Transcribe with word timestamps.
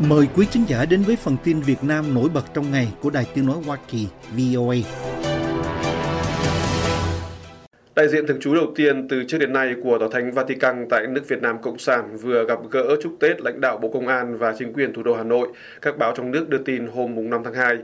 Mời 0.00 0.28
quý 0.34 0.46
khán 0.50 0.64
giả 0.64 0.84
đến 0.84 1.02
với 1.02 1.16
phần 1.16 1.36
tin 1.44 1.60
Việt 1.60 1.84
Nam 1.84 2.14
nổi 2.14 2.28
bật 2.34 2.42
trong 2.54 2.70
ngày 2.72 2.88
của 3.00 3.10
Đài 3.10 3.26
Tiếng 3.34 3.46
Nói 3.46 3.56
Hoa 3.66 3.78
Kỳ 3.88 4.06
VOA. 4.36 4.76
Đại 7.94 8.08
diện 8.08 8.26
thường 8.26 8.40
trú 8.40 8.54
đầu 8.54 8.72
tiên 8.76 9.08
từ 9.08 9.24
trước 9.28 9.38
đến 9.38 9.52
nay 9.52 9.74
của 9.84 9.98
Tòa 9.98 10.08
Thánh 10.12 10.32
Vatican 10.32 10.86
tại 10.90 11.06
nước 11.06 11.28
Việt 11.28 11.42
Nam 11.42 11.62
Cộng 11.62 11.78
sản 11.78 12.16
vừa 12.16 12.44
gặp 12.44 12.58
gỡ 12.70 12.96
chúc 13.02 13.16
Tết 13.20 13.40
lãnh 13.40 13.60
đạo 13.60 13.78
Bộ 13.78 13.88
Công 13.88 14.08
an 14.08 14.38
và 14.38 14.54
chính 14.58 14.72
quyền 14.72 14.92
thủ 14.92 15.02
đô 15.02 15.14
Hà 15.14 15.24
Nội, 15.24 15.48
các 15.82 15.98
báo 15.98 16.14
trong 16.16 16.30
nước 16.30 16.48
đưa 16.48 16.58
tin 16.58 16.86
hôm 16.86 17.30
5 17.30 17.40
tháng 17.44 17.54
2. 17.54 17.76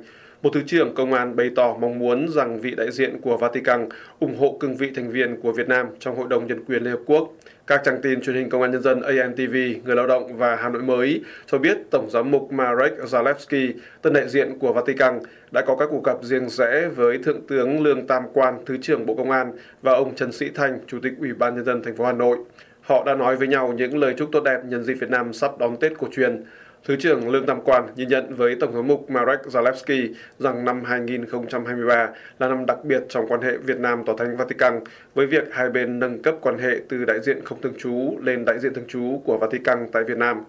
Một 0.43 0.51
Thứ 0.55 0.63
trưởng 0.67 0.95
Công 0.95 1.13
an 1.13 1.37
bày 1.37 1.51
tỏ 1.57 1.77
mong 1.81 1.99
muốn 1.99 2.29
rằng 2.29 2.61
vị 2.61 2.75
đại 2.77 2.91
diện 2.91 3.21
của 3.21 3.37
Vatican 3.37 3.89
ủng 4.21 4.37
hộ 4.39 4.57
cương 4.61 4.77
vị 4.77 4.91
thành 4.95 5.11
viên 5.11 5.41
của 5.41 5.53
Việt 5.53 5.69
Nam 5.69 5.87
trong 5.99 6.17
Hội 6.17 6.27
đồng 6.31 6.47
Nhân 6.47 6.65
quyền 6.65 6.83
Liên 6.83 6.93
Hợp 6.93 7.01
Quốc. 7.07 7.33
Các 7.67 7.81
trang 7.85 8.01
tin 8.03 8.21
truyền 8.21 8.37
hình 8.37 8.49
Công 8.49 8.63
an 8.63 8.71
Nhân 8.71 8.83
dân 8.83 9.03
ANTV, 9.03 9.55
Người 9.85 9.97
Lao 9.97 10.07
động 10.07 10.37
và 10.37 10.57
Hà 10.57 10.69
Nội 10.69 10.83
Mới 10.83 11.21
cho 11.47 11.59
biết 11.59 11.79
Tổng 11.91 12.11
giám 12.11 12.31
mục 12.31 12.53
Marek 12.53 12.93
Zalewski, 12.99 13.73
tân 14.03 14.13
đại 14.13 14.29
diện 14.29 14.59
của 14.59 14.73
Vatican, 14.73 15.21
đã 15.51 15.63
có 15.67 15.77
các 15.77 15.89
cuộc 15.91 16.05
gặp 16.05 16.17
riêng 16.23 16.49
rẽ 16.49 16.89
với 16.89 17.19
Thượng 17.19 17.47
tướng 17.47 17.83
Lương 17.83 18.07
Tam 18.07 18.23
Quan, 18.33 18.59
Thứ 18.67 18.77
trưởng 18.83 19.07
Bộ 19.07 19.15
Công 19.15 19.31
an 19.31 19.53
và 19.83 19.93
ông 19.93 20.15
Trần 20.15 20.33
Sĩ 20.33 20.49
Thanh, 20.55 20.79
Chủ 20.87 20.99
tịch 21.03 21.13
Ủy 21.19 21.33
ban 21.33 21.55
Nhân 21.55 21.65
dân 21.65 21.83
thành 21.83 21.97
phố 21.97 22.05
Hà 22.05 22.13
Nội. 22.13 22.37
Họ 22.81 23.05
đã 23.07 23.15
nói 23.15 23.37
với 23.37 23.49
nhau 23.49 23.73
những 23.77 23.99
lời 23.99 24.15
chúc 24.19 24.29
tốt 24.33 24.41
đẹp 24.45 24.61
nhân 24.65 24.85
dịp 24.85 24.95
Việt 24.95 25.11
Nam 25.11 25.33
sắp 25.33 25.59
đón 25.59 25.77
Tết 25.77 25.93
cổ 25.99 26.09
truyền. 26.13 26.45
Thứ 26.85 26.97
trưởng 26.97 27.31
Lương 27.31 27.47
Tam 27.47 27.61
Quan 27.65 27.87
nhìn 27.97 28.09
nhận 28.09 28.35
với 28.35 28.57
Tổng 28.61 28.73
giám 28.75 28.87
mục 28.87 29.11
Marek 29.11 29.41
Zalewski 29.41 30.09
rằng 30.39 30.65
năm 30.65 30.85
2023 30.85 32.09
là 32.39 32.49
năm 32.49 32.67
đặc 32.67 32.85
biệt 32.85 33.03
trong 33.09 33.29
quan 33.29 33.41
hệ 33.41 33.57
Việt 33.57 33.79
Nam 33.79 34.05
Tòa 34.05 34.15
Thánh 34.19 34.37
Vatican 34.37 34.81
với 35.15 35.27
việc 35.27 35.45
hai 35.53 35.71
bên 35.71 35.99
nâng 35.99 36.23
cấp 36.23 36.35
quan 36.41 36.59
hệ 36.59 36.81
từ 36.89 37.05
đại 37.05 37.21
diện 37.21 37.41
không 37.45 37.61
thường 37.61 37.75
trú 37.79 38.19
lên 38.23 38.45
đại 38.45 38.59
diện 38.59 38.75
thường 38.75 38.85
trú 38.89 39.23
của 39.25 39.39
Vatican 39.39 39.89
tại 39.93 40.05
Việt 40.05 40.17
Nam. 40.17 40.41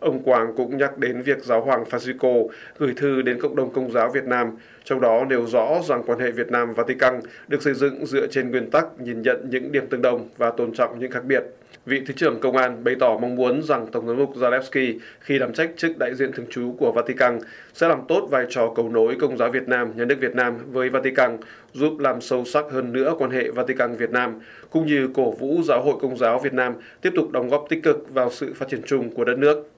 Ông 0.00 0.22
Quang 0.22 0.56
cũng 0.56 0.76
nhắc 0.76 0.98
đến 0.98 1.22
việc 1.22 1.44
giáo 1.44 1.60
hoàng 1.60 1.84
Francisco 1.90 2.48
gửi 2.78 2.92
thư 2.96 3.22
đến 3.22 3.40
cộng 3.40 3.56
đồng 3.56 3.72
công 3.72 3.92
giáo 3.92 4.10
Việt 4.10 4.24
Nam, 4.24 4.50
trong 4.84 5.00
đó 5.00 5.24
nêu 5.24 5.46
rõ 5.46 5.80
rằng 5.88 6.02
quan 6.06 6.18
hệ 6.18 6.30
Việt 6.30 6.50
Nam-Vatican 6.50 7.20
được 7.48 7.62
xây 7.62 7.74
dựng 7.74 8.06
dựa 8.06 8.26
trên 8.26 8.50
nguyên 8.50 8.70
tắc 8.70 9.00
nhìn 9.00 9.22
nhận 9.22 9.50
những 9.50 9.72
điểm 9.72 9.86
tương 9.86 10.02
đồng 10.02 10.28
và 10.36 10.50
tôn 10.50 10.72
trọng 10.72 10.98
những 10.98 11.10
khác 11.10 11.24
biệt. 11.24 11.42
Vị 11.88 12.02
Thứ 12.06 12.14
trưởng 12.14 12.40
Công 12.40 12.56
an 12.56 12.84
bày 12.84 12.94
tỏ 13.00 13.18
mong 13.22 13.34
muốn 13.34 13.62
rằng 13.62 13.86
Tổng 13.92 14.06
giám 14.06 14.16
mục 14.16 14.36
Zalewski 14.36 14.98
khi 15.20 15.38
đảm 15.38 15.52
trách 15.52 15.70
chức 15.76 15.98
đại 15.98 16.14
diện 16.14 16.32
thường 16.32 16.46
trú 16.50 16.74
của 16.78 16.92
Vatican 16.92 17.38
sẽ 17.74 17.88
làm 17.88 18.00
tốt 18.08 18.28
vai 18.30 18.46
trò 18.50 18.72
cầu 18.76 18.88
nối 18.88 19.16
công 19.20 19.36
giáo 19.36 19.50
Việt 19.50 19.68
Nam, 19.68 19.92
nhà 19.96 20.04
nước 20.04 20.16
Việt 20.20 20.34
Nam 20.34 20.54
với 20.70 20.88
Vatican, 20.88 21.36
giúp 21.72 21.98
làm 21.98 22.20
sâu 22.20 22.44
sắc 22.44 22.64
hơn 22.70 22.92
nữa 22.92 23.14
quan 23.18 23.30
hệ 23.30 23.50
Vatican-Việt 23.50 24.10
Nam, 24.10 24.40
cũng 24.70 24.86
như 24.86 25.08
cổ 25.14 25.30
vũ 25.30 25.62
giáo 25.64 25.82
hội 25.82 25.94
công 26.00 26.16
giáo 26.16 26.38
Việt 26.38 26.52
Nam 26.52 26.74
tiếp 27.00 27.12
tục 27.16 27.30
đóng 27.30 27.48
góp 27.48 27.66
tích 27.68 27.82
cực 27.82 28.14
vào 28.14 28.30
sự 28.30 28.54
phát 28.54 28.68
triển 28.68 28.82
chung 28.86 29.10
của 29.10 29.24
đất 29.24 29.38
nước. 29.38 29.70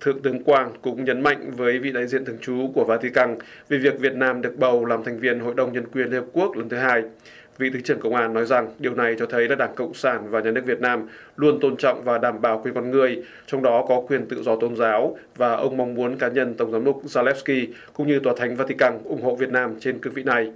Thượng 0.00 0.22
tướng 0.22 0.44
Quang 0.44 0.72
cũng 0.82 1.04
nhấn 1.04 1.22
mạnh 1.22 1.50
với 1.56 1.78
vị 1.78 1.92
đại 1.92 2.06
diện 2.06 2.24
thường 2.24 2.38
trú 2.40 2.70
của 2.74 2.84
Vatican 2.84 3.36
về 3.68 3.78
việc 3.78 4.00
Việt 4.00 4.14
Nam 4.14 4.42
được 4.42 4.56
bầu 4.56 4.84
làm 4.84 5.04
thành 5.04 5.18
viên 5.18 5.40
Hội 5.40 5.54
đồng 5.54 5.72
Nhân 5.72 5.84
quyền 5.92 6.10
Liên 6.10 6.20
Hợp 6.20 6.26
Quốc 6.32 6.56
lần 6.56 6.68
thứ 6.68 6.76
hai. 6.76 7.02
Vị 7.58 7.70
Thứ 7.70 7.80
trưởng 7.80 8.00
Công 8.00 8.14
an 8.14 8.34
nói 8.34 8.46
rằng 8.46 8.68
điều 8.78 8.94
này 8.94 9.14
cho 9.18 9.26
thấy 9.26 9.48
là 9.48 9.54
Đảng 9.54 9.74
Cộng 9.74 9.94
sản 9.94 10.30
và 10.30 10.40
Nhà 10.40 10.50
nước 10.50 10.64
Việt 10.66 10.80
Nam 10.80 11.08
luôn 11.36 11.60
tôn 11.60 11.76
trọng 11.76 12.04
và 12.04 12.18
đảm 12.18 12.40
bảo 12.40 12.60
quyền 12.64 12.74
con 12.74 12.90
người, 12.90 13.22
trong 13.46 13.62
đó 13.62 13.84
có 13.88 14.00
quyền 14.08 14.26
tự 14.26 14.42
do 14.42 14.56
tôn 14.56 14.76
giáo, 14.76 15.16
và 15.36 15.52
ông 15.54 15.76
mong 15.76 15.94
muốn 15.94 16.16
cá 16.16 16.28
nhân 16.28 16.54
Tổng 16.54 16.72
giám 16.72 16.84
mục 16.84 17.02
Zalewski 17.04 17.66
cũng 17.92 18.08
như 18.08 18.20
Tòa 18.20 18.34
Thánh 18.36 18.56
Vatican 18.56 18.98
ủng 19.04 19.22
hộ 19.22 19.36
Việt 19.36 19.50
Nam 19.50 19.74
trên 19.80 19.98
cương 19.98 20.12
vị 20.12 20.22
này. 20.22 20.52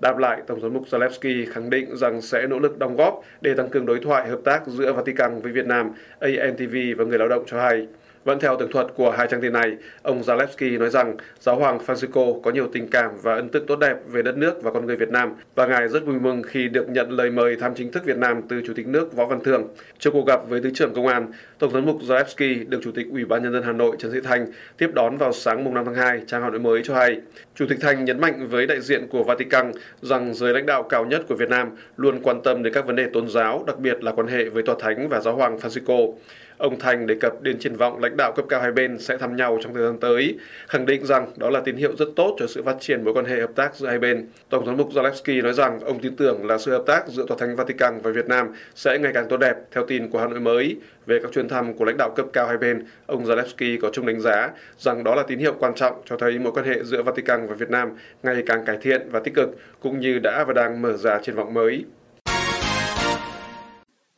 Đáp 0.00 0.18
lại, 0.18 0.42
Tổng 0.46 0.60
giám 0.60 0.72
mục 0.72 0.84
Zalewski 0.90 1.46
khẳng 1.52 1.70
định 1.70 1.96
rằng 1.96 2.20
sẽ 2.20 2.46
nỗ 2.46 2.58
lực 2.58 2.78
đóng 2.78 2.96
góp 2.96 3.22
để 3.40 3.54
tăng 3.54 3.68
cường 3.68 3.86
đối 3.86 3.98
thoại 3.98 4.28
hợp 4.28 4.40
tác 4.44 4.66
giữa 4.66 4.92
Vatican 4.92 5.40
với 5.42 5.52
Việt 5.52 5.66
Nam, 5.66 5.92
ANTV 6.18 6.74
và 6.96 7.04
người 7.04 7.18
lao 7.18 7.28
động 7.28 7.44
cho 7.46 7.62
hay. 7.62 7.86
Vẫn 8.24 8.40
theo 8.40 8.56
tường 8.56 8.70
thuật 8.70 8.86
của 8.96 9.10
hai 9.10 9.26
trang 9.30 9.40
tin 9.40 9.52
này, 9.52 9.76
ông 10.02 10.20
Zalewski 10.20 10.78
nói 10.78 10.90
rằng 10.90 11.16
giáo 11.40 11.56
hoàng 11.56 11.78
Francisco 11.86 12.40
có 12.40 12.50
nhiều 12.50 12.68
tình 12.72 12.88
cảm 12.88 13.10
và 13.22 13.34
ấn 13.34 13.48
tượng 13.48 13.66
tốt 13.66 13.76
đẹp 13.76 13.96
về 14.06 14.22
đất 14.22 14.36
nước 14.36 14.62
và 14.62 14.70
con 14.70 14.86
người 14.86 14.96
Việt 14.96 15.08
Nam 15.08 15.34
và 15.54 15.66
ngài 15.66 15.88
rất 15.88 16.04
vui 16.04 16.18
mừng 16.20 16.42
khi 16.42 16.68
được 16.68 16.88
nhận 16.88 17.10
lời 17.10 17.30
mời 17.30 17.56
thăm 17.56 17.74
chính 17.74 17.92
thức 17.92 18.04
Việt 18.04 18.16
Nam 18.16 18.42
từ 18.48 18.62
Chủ 18.66 18.72
tịch 18.76 18.86
nước 18.86 19.16
Võ 19.16 19.26
Văn 19.26 19.40
Thưởng. 19.44 19.68
Trước 19.98 20.10
cuộc 20.12 20.26
gặp 20.26 20.40
với 20.48 20.60
Thứ 20.60 20.70
trưởng 20.74 20.94
Công 20.94 21.06
an, 21.06 21.26
Tổng 21.58 21.72
giám 21.72 21.86
mục 21.86 21.96
Zalewski 22.00 22.68
được 22.68 22.80
Chủ 22.84 22.90
tịch 22.94 23.06
Ủy 23.10 23.24
ban 23.24 23.42
Nhân 23.42 23.52
dân 23.52 23.62
Hà 23.62 23.72
Nội 23.72 23.96
Trần 23.98 24.12
Sĩ 24.12 24.18
Thanh 24.24 24.46
tiếp 24.78 24.90
đón 24.94 25.16
vào 25.16 25.32
sáng 25.32 25.64
mùng 25.64 25.74
5 25.74 25.84
tháng 25.84 25.94
2, 25.94 26.20
trang 26.26 26.42
Hà 26.42 26.50
Nội 26.50 26.60
mới 26.60 26.82
cho 26.84 26.94
hay. 26.94 27.20
Chủ 27.54 27.66
tịch 27.68 27.78
Thanh 27.80 28.04
nhấn 28.04 28.20
mạnh 28.20 28.48
với 28.48 28.66
đại 28.66 28.80
diện 28.80 29.06
của 29.08 29.24
Vatican 29.24 29.72
rằng 30.00 30.34
giới 30.34 30.52
lãnh 30.52 30.66
đạo 30.66 30.82
cao 30.82 31.04
nhất 31.04 31.22
của 31.28 31.34
Việt 31.34 31.48
Nam 31.48 31.68
luôn 31.96 32.20
quan 32.22 32.42
tâm 32.42 32.62
đến 32.62 32.72
các 32.72 32.86
vấn 32.86 32.96
đề 32.96 33.06
tôn 33.12 33.28
giáo, 33.28 33.64
đặc 33.66 33.78
biệt 33.78 34.04
là 34.04 34.12
quan 34.12 34.26
hệ 34.26 34.44
với 34.44 34.62
Tòa 34.62 34.76
Thánh 34.78 35.08
và 35.08 35.20
Giáo 35.20 35.36
hoàng 35.36 35.56
Francisco. 35.56 36.12
Ông 36.62 36.78
Thành 36.78 37.06
đề 37.06 37.14
cập 37.14 37.42
đến 37.42 37.58
triển 37.58 37.76
vọng 37.76 38.02
lãnh 38.02 38.16
đạo 38.16 38.32
cấp 38.36 38.44
cao 38.48 38.60
hai 38.60 38.72
bên 38.72 38.98
sẽ 38.98 39.16
thăm 39.16 39.36
nhau 39.36 39.58
trong 39.62 39.74
thời 39.74 39.82
gian 39.82 40.00
tới, 40.00 40.38
khẳng 40.68 40.86
định 40.86 41.06
rằng 41.06 41.32
đó 41.36 41.50
là 41.50 41.60
tín 41.60 41.76
hiệu 41.76 41.96
rất 41.98 42.08
tốt 42.16 42.36
cho 42.38 42.46
sự 42.46 42.62
phát 42.62 42.76
triển 42.80 43.04
mối 43.04 43.14
quan 43.14 43.24
hệ 43.24 43.40
hợp 43.40 43.50
tác 43.56 43.74
giữa 43.74 43.88
hai 43.88 43.98
bên. 43.98 44.26
Tổng 44.48 44.66
giám 44.66 44.76
mục 44.76 44.92
Zalewski 44.92 45.42
nói 45.42 45.52
rằng 45.52 45.80
ông 45.80 46.00
tin 46.00 46.16
tưởng 46.16 46.46
là 46.46 46.58
sự 46.58 46.70
hợp 46.70 46.82
tác 46.86 47.08
giữa 47.08 47.26
Tòa 47.28 47.36
Thánh 47.40 47.56
Vatican 47.56 48.00
và 48.02 48.10
Việt 48.10 48.26
Nam 48.26 48.48
sẽ 48.74 48.98
ngày 48.98 49.12
càng 49.14 49.28
tốt 49.28 49.36
đẹp 49.36 49.56
theo 49.70 49.86
tin 49.86 50.10
của 50.10 50.18
Hà 50.18 50.28
Nội 50.28 50.40
mới. 50.40 50.76
Về 51.06 51.18
các 51.22 51.32
chuyến 51.32 51.48
thăm 51.48 51.74
của 51.74 51.84
lãnh 51.84 51.96
đạo 51.96 52.10
cấp 52.16 52.26
cao 52.32 52.46
hai 52.46 52.58
bên, 52.58 52.84
ông 53.06 53.24
Zalewski 53.24 53.78
có 53.82 53.90
chung 53.92 54.06
đánh 54.06 54.20
giá 54.20 54.50
rằng 54.78 55.04
đó 55.04 55.14
là 55.14 55.22
tín 55.22 55.38
hiệu 55.38 55.54
quan 55.58 55.74
trọng 55.74 56.02
cho 56.04 56.16
thấy 56.16 56.38
mối 56.38 56.52
quan 56.52 56.66
hệ 56.66 56.84
giữa 56.84 57.02
Vatican 57.02 57.46
và 57.46 57.54
Việt 57.54 57.70
Nam 57.70 57.90
ngày 58.22 58.42
càng 58.46 58.64
cải 58.64 58.76
thiện 58.80 59.02
và 59.10 59.20
tích 59.20 59.34
cực, 59.34 59.48
cũng 59.80 60.00
như 60.00 60.18
đã 60.18 60.44
và 60.44 60.52
đang 60.52 60.82
mở 60.82 60.96
ra 60.96 61.18
triển 61.22 61.34
vọng 61.34 61.54
mới. 61.54 61.84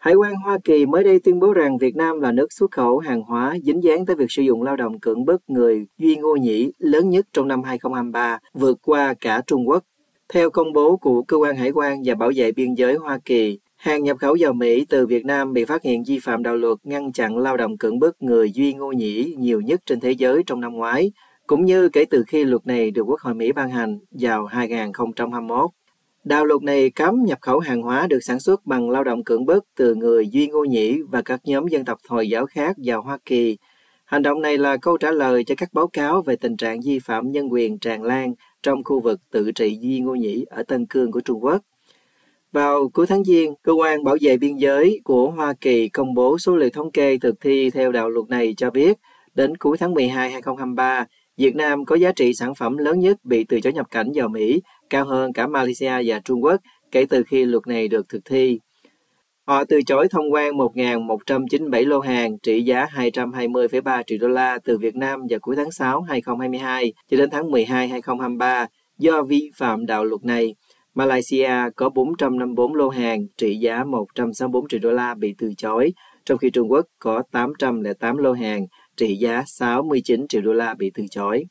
Hải 0.04 0.14
quan 0.14 0.34
Hoa 0.34 0.58
Kỳ 0.64 0.86
mới 0.86 1.04
đây 1.04 1.18
tuyên 1.18 1.40
bố 1.40 1.52
rằng 1.52 1.78
Việt 1.78 1.96
Nam 1.96 2.20
là 2.20 2.32
nước 2.32 2.52
xuất 2.52 2.70
khẩu 2.70 2.98
hàng 2.98 3.22
hóa 3.22 3.56
dính 3.62 3.82
dáng 3.82 4.06
tới 4.06 4.16
việc 4.16 4.30
sử 4.30 4.42
dụng 4.42 4.62
lao 4.62 4.76
động 4.76 5.00
cưỡng 5.00 5.24
bức 5.24 5.42
người 5.46 5.86
Duy 5.98 6.16
Ngô 6.16 6.36
Nhĩ 6.36 6.72
lớn 6.78 7.10
nhất 7.10 7.26
trong 7.32 7.48
năm 7.48 7.62
2023, 7.62 8.38
vượt 8.54 8.78
qua 8.82 9.14
cả 9.20 9.42
Trung 9.46 9.68
Quốc. 9.68 9.84
Theo 10.32 10.50
công 10.50 10.72
bố 10.72 10.96
của 10.96 11.22
Cơ 11.22 11.36
quan 11.36 11.56
Hải 11.56 11.70
quan 11.70 12.02
và 12.04 12.14
Bảo 12.14 12.30
vệ 12.36 12.52
Biên 12.52 12.74
giới 12.74 12.94
Hoa 12.94 13.18
Kỳ, 13.24 13.58
hàng 13.76 14.02
nhập 14.02 14.16
khẩu 14.20 14.36
vào 14.40 14.52
Mỹ 14.52 14.86
từ 14.88 15.06
Việt 15.06 15.24
Nam 15.24 15.52
bị 15.52 15.64
phát 15.64 15.82
hiện 15.82 16.02
vi 16.06 16.18
phạm 16.18 16.42
đạo 16.42 16.56
luật 16.56 16.78
ngăn 16.82 17.12
chặn 17.12 17.38
lao 17.38 17.56
động 17.56 17.78
cưỡng 17.78 17.98
bức 17.98 18.22
người 18.22 18.52
Duy 18.52 18.74
Ngô 18.74 18.92
Nhĩ 18.92 19.34
nhiều 19.38 19.60
nhất 19.60 19.80
trên 19.86 20.00
thế 20.00 20.10
giới 20.10 20.42
trong 20.46 20.60
năm 20.60 20.72
ngoái, 20.72 21.12
cũng 21.46 21.64
như 21.64 21.88
kể 21.88 22.04
từ 22.04 22.24
khi 22.26 22.44
luật 22.44 22.66
này 22.66 22.90
được 22.90 23.02
Quốc 23.02 23.20
hội 23.20 23.34
Mỹ 23.34 23.52
ban 23.52 23.70
hành 23.70 23.98
vào 24.10 24.46
2021. 24.46 25.70
Đạo 26.24 26.44
luật 26.44 26.62
này 26.62 26.90
cấm 26.90 27.24
nhập 27.24 27.38
khẩu 27.40 27.58
hàng 27.58 27.82
hóa 27.82 28.06
được 28.06 28.20
sản 28.20 28.40
xuất 28.40 28.66
bằng 28.66 28.90
lao 28.90 29.04
động 29.04 29.24
cưỡng 29.24 29.46
bức 29.46 29.64
từ 29.76 29.94
người 29.94 30.28
Duy 30.28 30.46
Ngô 30.46 30.64
Nhĩ 30.64 31.02
và 31.02 31.22
các 31.22 31.40
nhóm 31.44 31.68
dân 31.68 31.84
tộc 31.84 31.98
Hồi 32.08 32.28
giáo 32.28 32.46
khác 32.46 32.76
vào 32.84 33.02
Hoa 33.02 33.18
Kỳ. 33.24 33.56
Hành 34.04 34.22
động 34.22 34.42
này 34.42 34.58
là 34.58 34.76
câu 34.76 34.96
trả 34.96 35.10
lời 35.10 35.44
cho 35.44 35.54
các 35.58 35.72
báo 35.72 35.86
cáo 35.86 36.22
về 36.22 36.36
tình 36.36 36.56
trạng 36.56 36.80
vi 36.80 36.98
phạm 36.98 37.30
nhân 37.30 37.52
quyền 37.52 37.78
tràn 37.78 38.02
lan 38.02 38.34
trong 38.62 38.84
khu 38.84 39.00
vực 39.00 39.20
tự 39.30 39.52
trị 39.52 39.78
Duy 39.80 40.00
Ngô 40.00 40.14
Nhĩ 40.14 40.44
ở 40.50 40.62
Tân 40.62 40.86
Cương 40.86 41.12
của 41.12 41.20
Trung 41.20 41.44
Quốc. 41.44 41.62
Vào 42.52 42.88
cuối 42.88 43.06
tháng 43.06 43.24
Giêng, 43.24 43.54
Cơ 43.62 43.72
quan 43.72 44.04
Bảo 44.04 44.16
vệ 44.20 44.36
Biên 44.36 44.56
giới 44.56 45.00
của 45.04 45.30
Hoa 45.30 45.54
Kỳ 45.60 45.88
công 45.88 46.14
bố 46.14 46.38
số 46.38 46.56
liệu 46.56 46.70
thống 46.70 46.92
kê 46.92 47.18
thực 47.18 47.40
thi 47.40 47.70
theo 47.70 47.92
đạo 47.92 48.08
luật 48.08 48.28
này 48.28 48.54
cho 48.56 48.70
biết, 48.70 48.98
đến 49.34 49.56
cuối 49.56 49.76
tháng 49.78 49.94
12 49.94 50.30
2023, 50.30 51.06
Việt 51.36 51.56
Nam 51.56 51.84
có 51.84 51.96
giá 51.96 52.12
trị 52.12 52.34
sản 52.34 52.54
phẩm 52.54 52.76
lớn 52.76 52.98
nhất 52.98 53.24
bị 53.24 53.44
từ 53.44 53.60
chối 53.60 53.72
nhập 53.72 53.86
cảnh 53.90 54.12
vào 54.14 54.28
Mỹ, 54.28 54.62
cao 54.90 55.04
hơn 55.04 55.32
cả 55.32 55.46
Malaysia 55.46 55.92
và 56.06 56.20
Trung 56.24 56.44
Quốc 56.44 56.60
kể 56.90 57.06
từ 57.10 57.22
khi 57.22 57.44
luật 57.44 57.66
này 57.66 57.88
được 57.88 58.08
thực 58.08 58.24
thi. 58.24 58.58
Họ 59.46 59.64
từ 59.64 59.82
chối 59.82 60.08
thông 60.10 60.32
quan 60.32 60.52
1.197 60.52 61.88
lô 61.88 62.00
hàng 62.00 62.38
trị 62.38 62.62
giá 62.62 62.86
220,3 62.94 64.02
triệu 64.06 64.18
đô 64.20 64.28
la 64.28 64.58
từ 64.64 64.78
Việt 64.78 64.96
Nam 64.96 65.20
vào 65.30 65.38
cuối 65.40 65.56
tháng 65.56 65.70
6 65.70 66.02
2022 66.02 66.92
cho 67.10 67.16
đến 67.16 67.30
tháng 67.30 67.50
12 67.50 67.88
2023 67.88 68.66
do 68.98 69.22
vi 69.22 69.50
phạm 69.56 69.86
đạo 69.86 70.04
luật 70.04 70.24
này. 70.24 70.54
Malaysia 70.94 71.50
có 71.76 71.88
454 71.88 72.74
lô 72.74 72.88
hàng 72.88 73.26
trị 73.36 73.56
giá 73.56 73.84
164 73.84 74.68
triệu 74.68 74.80
đô 74.82 74.90
la 74.90 75.14
bị 75.14 75.34
từ 75.38 75.52
chối, 75.56 75.92
trong 76.24 76.38
khi 76.38 76.50
Trung 76.50 76.70
Quốc 76.70 76.86
có 76.98 77.22
808 77.32 78.16
lô 78.16 78.32
hàng 78.32 78.66
trị 78.96 79.16
giá 79.16 79.42
69 79.46 80.28
triệu 80.28 80.42
đô 80.42 80.52
la 80.52 80.74
bị 80.74 80.90
từ 80.94 81.04
chối. 81.10 81.44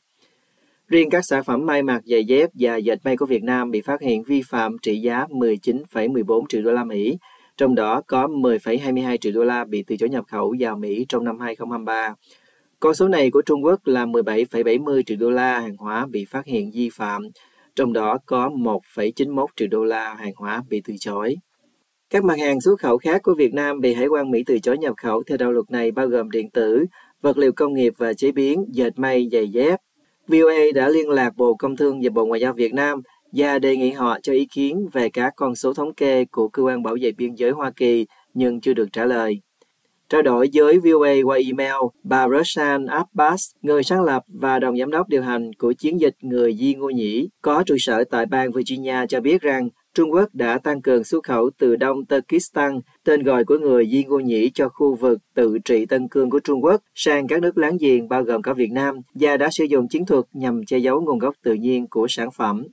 Riêng 0.88 1.10
các 1.10 1.24
sản 1.24 1.44
phẩm 1.44 1.66
may 1.66 1.82
mặc, 1.82 2.00
giày 2.04 2.24
dép 2.24 2.50
và 2.54 2.76
dệt 2.76 2.98
may 3.04 3.16
của 3.16 3.26
Việt 3.26 3.42
Nam 3.42 3.70
bị 3.70 3.80
phát 3.80 4.00
hiện 4.00 4.22
vi 4.22 4.42
phạm 4.48 4.76
trị 4.82 5.00
giá 5.00 5.26
19,14 5.30 6.46
triệu 6.48 6.62
đô 6.62 6.72
la 6.72 6.84
Mỹ, 6.84 7.18
trong 7.56 7.74
đó 7.74 8.02
có 8.06 8.26
10,22 8.26 9.16
triệu 9.16 9.32
đô 9.32 9.44
la 9.44 9.64
bị 9.64 9.84
từ 9.86 9.96
chối 9.96 10.08
nhập 10.08 10.24
khẩu 10.30 10.54
vào 10.58 10.76
Mỹ 10.76 11.06
trong 11.08 11.24
năm 11.24 11.38
2023. 11.38 12.14
Con 12.80 12.94
số 12.94 13.08
này 13.08 13.30
của 13.30 13.42
Trung 13.42 13.64
Quốc 13.64 13.86
là 13.86 14.06
17,70 14.06 15.02
triệu 15.02 15.16
đô 15.20 15.30
la 15.30 15.60
hàng 15.60 15.76
hóa 15.76 16.06
bị 16.06 16.24
phát 16.24 16.46
hiện 16.46 16.70
vi 16.74 16.90
phạm, 16.92 17.22
trong 17.76 17.92
đó 17.92 18.18
có 18.26 18.48
1,91 18.48 19.46
triệu 19.56 19.68
đô 19.70 19.84
la 19.84 20.14
hàng 20.14 20.32
hóa 20.36 20.62
bị 20.68 20.82
từ 20.84 20.94
chối. 21.00 21.36
Các 22.10 22.24
mặt 22.24 22.38
hàng 22.38 22.60
xuất 22.60 22.80
khẩu 22.80 22.98
khác 22.98 23.22
của 23.22 23.34
Việt 23.38 23.54
Nam 23.54 23.80
bị 23.80 23.94
Hải 23.94 24.06
quan 24.06 24.30
Mỹ 24.30 24.42
từ 24.46 24.58
chối 24.58 24.78
nhập 24.78 24.94
khẩu 24.96 25.22
theo 25.26 25.38
đạo 25.38 25.52
luật 25.52 25.70
này 25.70 25.90
bao 25.90 26.06
gồm 26.06 26.30
điện 26.30 26.50
tử, 26.50 26.84
vật 27.24 27.38
liệu 27.38 27.52
công 27.52 27.74
nghiệp 27.74 27.92
và 27.96 28.14
chế 28.14 28.32
biến, 28.32 28.64
dệt 28.68 28.98
may, 28.98 29.28
giày 29.32 29.48
dép. 29.48 29.80
VOA 30.28 30.58
đã 30.74 30.88
liên 30.88 31.08
lạc 31.08 31.36
Bộ 31.36 31.54
Công 31.54 31.76
Thương 31.76 32.00
và 32.02 32.10
Bộ 32.10 32.26
Ngoại 32.26 32.40
giao 32.40 32.52
Việt 32.52 32.74
Nam 32.74 33.02
và 33.32 33.58
đề 33.58 33.76
nghị 33.76 33.90
họ 33.90 34.18
cho 34.22 34.32
ý 34.32 34.46
kiến 34.46 34.88
về 34.92 35.08
các 35.08 35.32
con 35.36 35.54
số 35.54 35.74
thống 35.74 35.94
kê 35.94 36.24
của 36.24 36.48
Cơ 36.48 36.62
quan 36.62 36.82
Bảo 36.82 36.96
vệ 37.00 37.12
Biên 37.12 37.34
giới 37.34 37.50
Hoa 37.50 37.70
Kỳ 37.70 38.06
nhưng 38.34 38.60
chưa 38.60 38.74
được 38.74 38.88
trả 38.92 39.04
lời. 39.04 39.40
Trao 40.08 40.22
đổi 40.22 40.50
với 40.54 40.78
VOA 40.78 41.14
qua 41.24 41.38
email, 41.46 41.74
bà 42.02 42.28
Roshan 42.28 42.86
Abbas, 42.86 43.50
người 43.62 43.82
sáng 43.82 44.04
lập 44.04 44.22
và 44.28 44.58
đồng 44.58 44.78
giám 44.78 44.90
đốc 44.90 45.08
điều 45.08 45.22
hành 45.22 45.52
của 45.52 45.72
chiến 45.72 46.00
dịch 46.00 46.14
Người 46.20 46.56
Di 46.56 46.74
Ngô 46.74 46.90
Nhĩ, 46.90 47.28
có 47.42 47.62
trụ 47.66 47.74
sở 47.78 48.04
tại 48.04 48.26
bang 48.26 48.52
Virginia 48.52 49.06
cho 49.08 49.20
biết 49.20 49.42
rằng 49.42 49.68
Trung 49.94 50.12
Quốc 50.12 50.28
đã 50.32 50.58
tăng 50.58 50.82
cường 50.82 51.04
xuất 51.04 51.24
khẩu 51.24 51.50
từ 51.58 51.76
Đông 51.76 52.06
Turkestan, 52.06 52.80
tên 53.04 53.22
gọi 53.22 53.44
của 53.44 53.58
người 53.58 53.86
Di 53.86 54.04
Ngô 54.04 54.18
Nhĩ 54.18 54.50
cho 54.54 54.68
khu 54.68 54.94
vực 54.94 55.18
tự 55.34 55.58
trị 55.64 55.86
Tân 55.86 56.08
Cương 56.08 56.30
của 56.30 56.40
Trung 56.40 56.64
Quốc, 56.64 56.82
sang 56.94 57.26
các 57.26 57.42
nước 57.42 57.58
láng 57.58 57.76
giềng 57.80 58.08
bao 58.08 58.22
gồm 58.22 58.42
cả 58.42 58.52
Việt 58.52 58.72
Nam 58.72 58.96
và 59.14 59.36
đã 59.36 59.48
sử 59.52 59.64
dụng 59.64 59.88
chiến 59.88 60.06
thuật 60.06 60.24
nhằm 60.32 60.64
che 60.64 60.78
giấu 60.78 61.00
nguồn 61.00 61.18
gốc 61.18 61.34
tự 61.42 61.54
nhiên 61.54 61.86
của 61.86 62.06
sản 62.08 62.30
phẩm. 62.30 62.64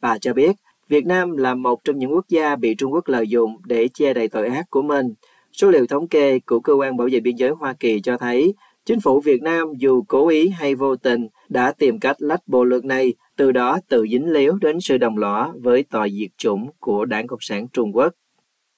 Bà 0.00 0.18
cho 0.18 0.32
biết, 0.32 0.56
Việt 0.88 1.06
Nam 1.06 1.36
là 1.36 1.54
một 1.54 1.84
trong 1.84 1.98
những 1.98 2.12
quốc 2.12 2.28
gia 2.28 2.56
bị 2.56 2.74
Trung 2.74 2.92
Quốc 2.92 3.08
lợi 3.08 3.28
dụng 3.28 3.56
để 3.66 3.88
che 3.94 4.14
đậy 4.14 4.28
tội 4.28 4.48
ác 4.48 4.70
của 4.70 4.82
mình. 4.82 5.14
Số 5.52 5.70
liệu 5.70 5.86
thống 5.86 6.08
kê 6.08 6.38
của 6.38 6.60
Cơ 6.60 6.72
quan 6.72 6.96
Bảo 6.96 7.08
vệ 7.12 7.20
Biên 7.20 7.36
giới 7.36 7.50
Hoa 7.50 7.74
Kỳ 7.80 8.00
cho 8.00 8.16
thấy, 8.16 8.54
chính 8.84 9.00
phủ 9.00 9.20
Việt 9.20 9.42
Nam 9.42 9.68
dù 9.78 10.02
cố 10.08 10.28
ý 10.28 10.48
hay 10.48 10.74
vô 10.74 10.96
tình 10.96 11.28
đã 11.48 11.72
tìm 11.72 11.98
cách 11.98 12.16
lách 12.18 12.48
bộ 12.48 12.64
luật 12.64 12.84
này, 12.84 13.14
từ 13.36 13.52
đó 13.52 13.78
tự 13.88 14.06
dính 14.10 14.30
líu 14.30 14.58
đến 14.60 14.80
sự 14.80 14.98
đồng 14.98 15.18
lõa 15.18 15.52
với 15.62 15.82
tội 15.82 16.10
diệt 16.20 16.30
chủng 16.36 16.70
của 16.80 17.04
Đảng 17.04 17.26
Cộng 17.26 17.40
sản 17.42 17.66
Trung 17.72 17.96
Quốc. 17.96 18.14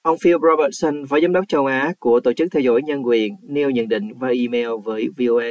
Ông 0.07 0.17
Phil 0.17 0.35
Robertson, 0.41 1.05
Phó 1.05 1.19
Giám 1.19 1.33
đốc 1.33 1.47
châu 1.47 1.65
Á 1.65 1.93
của 1.99 2.19
Tổ 2.19 2.33
chức 2.33 2.47
Theo 2.51 2.61
dõi 2.61 2.81
Nhân 2.81 3.05
quyền, 3.05 3.35
nêu 3.41 3.69
nhận 3.69 3.87
định 3.87 4.13
qua 4.19 4.29
email 4.29 4.69
với 4.83 5.09
VOA. 5.17 5.49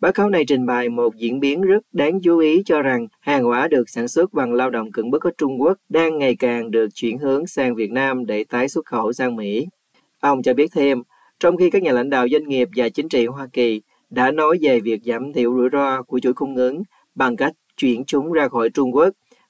Báo 0.00 0.12
cáo 0.12 0.30
này 0.30 0.44
trình 0.44 0.66
bày 0.66 0.88
một 0.88 1.16
diễn 1.16 1.40
biến 1.40 1.60
rất 1.62 1.82
đáng 1.92 2.20
chú 2.20 2.38
ý 2.38 2.62
cho 2.66 2.82
rằng 2.82 3.06
hàng 3.20 3.44
hóa 3.44 3.68
được 3.68 3.88
sản 3.88 4.08
xuất 4.08 4.32
bằng 4.32 4.52
lao 4.52 4.70
động 4.70 4.92
cưỡng 4.92 5.10
bức 5.10 5.22
ở 5.22 5.30
Trung 5.38 5.60
Quốc 5.60 5.78
đang 5.88 6.18
ngày 6.18 6.36
càng 6.38 6.70
được 6.70 6.86
chuyển 6.94 7.18
hướng 7.18 7.46
sang 7.46 7.74
Việt 7.74 7.90
Nam 7.90 8.26
để 8.26 8.44
tái 8.44 8.68
xuất 8.68 8.86
khẩu 8.86 9.12
sang 9.12 9.36
Mỹ. 9.36 9.66
Ông 10.20 10.42
cho 10.42 10.54
biết 10.54 10.70
thêm, 10.72 11.02
trong 11.40 11.56
khi 11.56 11.70
các 11.70 11.82
nhà 11.82 11.92
lãnh 11.92 12.10
đạo 12.10 12.26
doanh 12.32 12.48
nghiệp 12.48 12.68
và 12.76 12.88
chính 12.88 13.08
trị 13.08 13.26
Hoa 13.26 13.46
Kỳ 13.52 13.82
đã 14.10 14.30
nói 14.30 14.58
về 14.62 14.80
việc 14.80 15.00
giảm 15.04 15.32
thiểu 15.32 15.56
rủi 15.56 15.68
ro 15.72 16.02
của 16.02 16.20
chuỗi 16.20 16.32
cung 16.32 16.56
ứng 16.56 16.82
bằng 17.14 17.36
cách 17.36 17.52
chuyển 17.76 18.04
chúng 18.04 18.32
ra 18.32 18.48
khỏi 18.48 18.70
Trung 18.70 18.92
Quốc, 18.92 19.08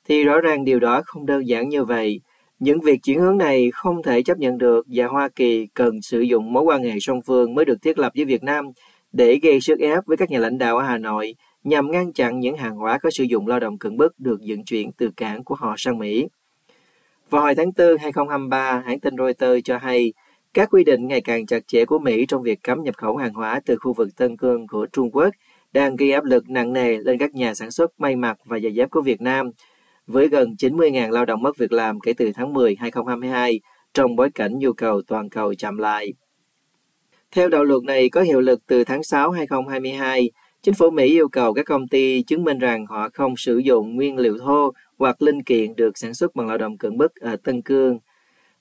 thì 0.08 0.24
rõ 0.24 0.40
ràng 0.40 0.64
điều 0.64 0.80
đó 0.80 1.02
không 1.04 1.26
đơn 1.26 1.48
giản 1.48 1.68
như 1.68 1.84
vậy. 1.84 2.20
Những 2.58 2.80
việc 2.80 3.02
chuyển 3.02 3.20
hướng 3.20 3.38
này 3.38 3.70
không 3.72 4.02
thể 4.02 4.22
chấp 4.22 4.38
nhận 4.38 4.58
được 4.58 4.86
và 4.88 5.06
Hoa 5.06 5.28
Kỳ 5.28 5.66
cần 5.74 6.02
sử 6.02 6.20
dụng 6.20 6.52
mối 6.52 6.62
quan 6.62 6.82
hệ 6.82 7.00
song 7.00 7.20
phương 7.26 7.54
mới 7.54 7.64
được 7.64 7.82
thiết 7.82 7.98
lập 7.98 8.12
với 8.16 8.24
Việt 8.24 8.42
Nam 8.42 8.64
để 9.12 9.38
gây 9.42 9.60
sức 9.60 9.78
ép 9.78 10.06
với 10.06 10.16
các 10.16 10.30
nhà 10.30 10.38
lãnh 10.38 10.58
đạo 10.58 10.78
ở 10.78 10.84
Hà 10.84 10.98
Nội 10.98 11.34
nhằm 11.64 11.90
ngăn 11.90 12.12
chặn 12.12 12.40
những 12.40 12.56
hàng 12.56 12.76
hóa 12.76 12.98
có 12.98 13.10
sử 13.10 13.24
dụng 13.24 13.46
lao 13.46 13.60
động 13.60 13.78
cưỡng 13.78 13.96
bức 13.96 14.20
được 14.20 14.40
vận 14.48 14.64
chuyển 14.64 14.92
từ 14.92 15.10
cảng 15.16 15.44
của 15.44 15.54
họ 15.54 15.74
sang 15.78 15.98
Mỹ. 15.98 16.26
Vào 17.30 17.42
hồi 17.42 17.54
tháng 17.54 17.70
4 17.78 17.86
2023, 17.98 18.82
hãng 18.86 19.00
tin 19.00 19.14
Reuters 19.16 19.64
cho 19.64 19.78
hay 19.78 20.12
các 20.54 20.68
quy 20.70 20.84
định 20.84 21.08
ngày 21.08 21.20
càng 21.20 21.46
chặt 21.46 21.66
chẽ 21.66 21.84
của 21.84 21.98
Mỹ 21.98 22.26
trong 22.28 22.42
việc 22.42 22.62
cấm 22.62 22.82
nhập 22.82 22.96
khẩu 22.96 23.16
hàng 23.16 23.34
hóa 23.34 23.60
từ 23.66 23.76
khu 23.76 23.92
vực 23.92 24.08
Tân 24.16 24.36
Cương 24.36 24.66
của 24.66 24.86
Trung 24.92 25.10
Quốc 25.10 25.30
đang 25.72 25.96
gây 25.96 26.12
áp 26.12 26.24
lực 26.24 26.48
nặng 26.48 26.72
nề 26.72 26.98
lên 26.98 27.18
các 27.18 27.34
nhà 27.34 27.54
sản 27.54 27.70
xuất 27.70 28.00
may 28.00 28.16
mặc 28.16 28.38
và 28.44 28.58
giày 28.60 28.74
dép 28.74 28.90
của 28.90 29.00
Việt 29.00 29.20
Nam, 29.20 29.50
với 30.08 30.28
gần 30.28 30.54
90.000 30.58 31.10
lao 31.10 31.24
động 31.24 31.42
mất 31.42 31.56
việc 31.56 31.72
làm 31.72 32.00
kể 32.00 32.12
từ 32.12 32.32
tháng 32.34 32.52
10 32.52 32.76
2022 32.78 33.60
trong 33.94 34.16
bối 34.16 34.30
cảnh 34.34 34.58
nhu 34.58 34.72
cầu 34.72 35.02
toàn 35.06 35.28
cầu 35.28 35.54
chậm 35.54 35.78
lại. 35.78 36.12
Theo 37.30 37.48
đạo 37.48 37.64
luật 37.64 37.82
này 37.84 38.08
có 38.10 38.22
hiệu 38.22 38.40
lực 38.40 38.60
từ 38.66 38.84
tháng 38.84 39.02
6 39.02 39.30
2022, 39.30 40.30
chính 40.62 40.74
phủ 40.74 40.90
Mỹ 40.90 41.06
yêu 41.06 41.28
cầu 41.28 41.54
các 41.54 41.66
công 41.66 41.88
ty 41.88 42.22
chứng 42.22 42.44
minh 42.44 42.58
rằng 42.58 42.86
họ 42.86 43.08
không 43.12 43.36
sử 43.36 43.58
dụng 43.58 43.96
nguyên 43.96 44.16
liệu 44.16 44.38
thô 44.38 44.72
hoặc 44.98 45.22
linh 45.22 45.42
kiện 45.42 45.76
được 45.76 45.98
sản 45.98 46.14
xuất 46.14 46.34
bằng 46.36 46.48
lao 46.48 46.58
động 46.58 46.78
cưỡng 46.78 46.98
bức 46.98 47.14
ở 47.14 47.36
Tân 47.36 47.62
Cương. 47.62 47.98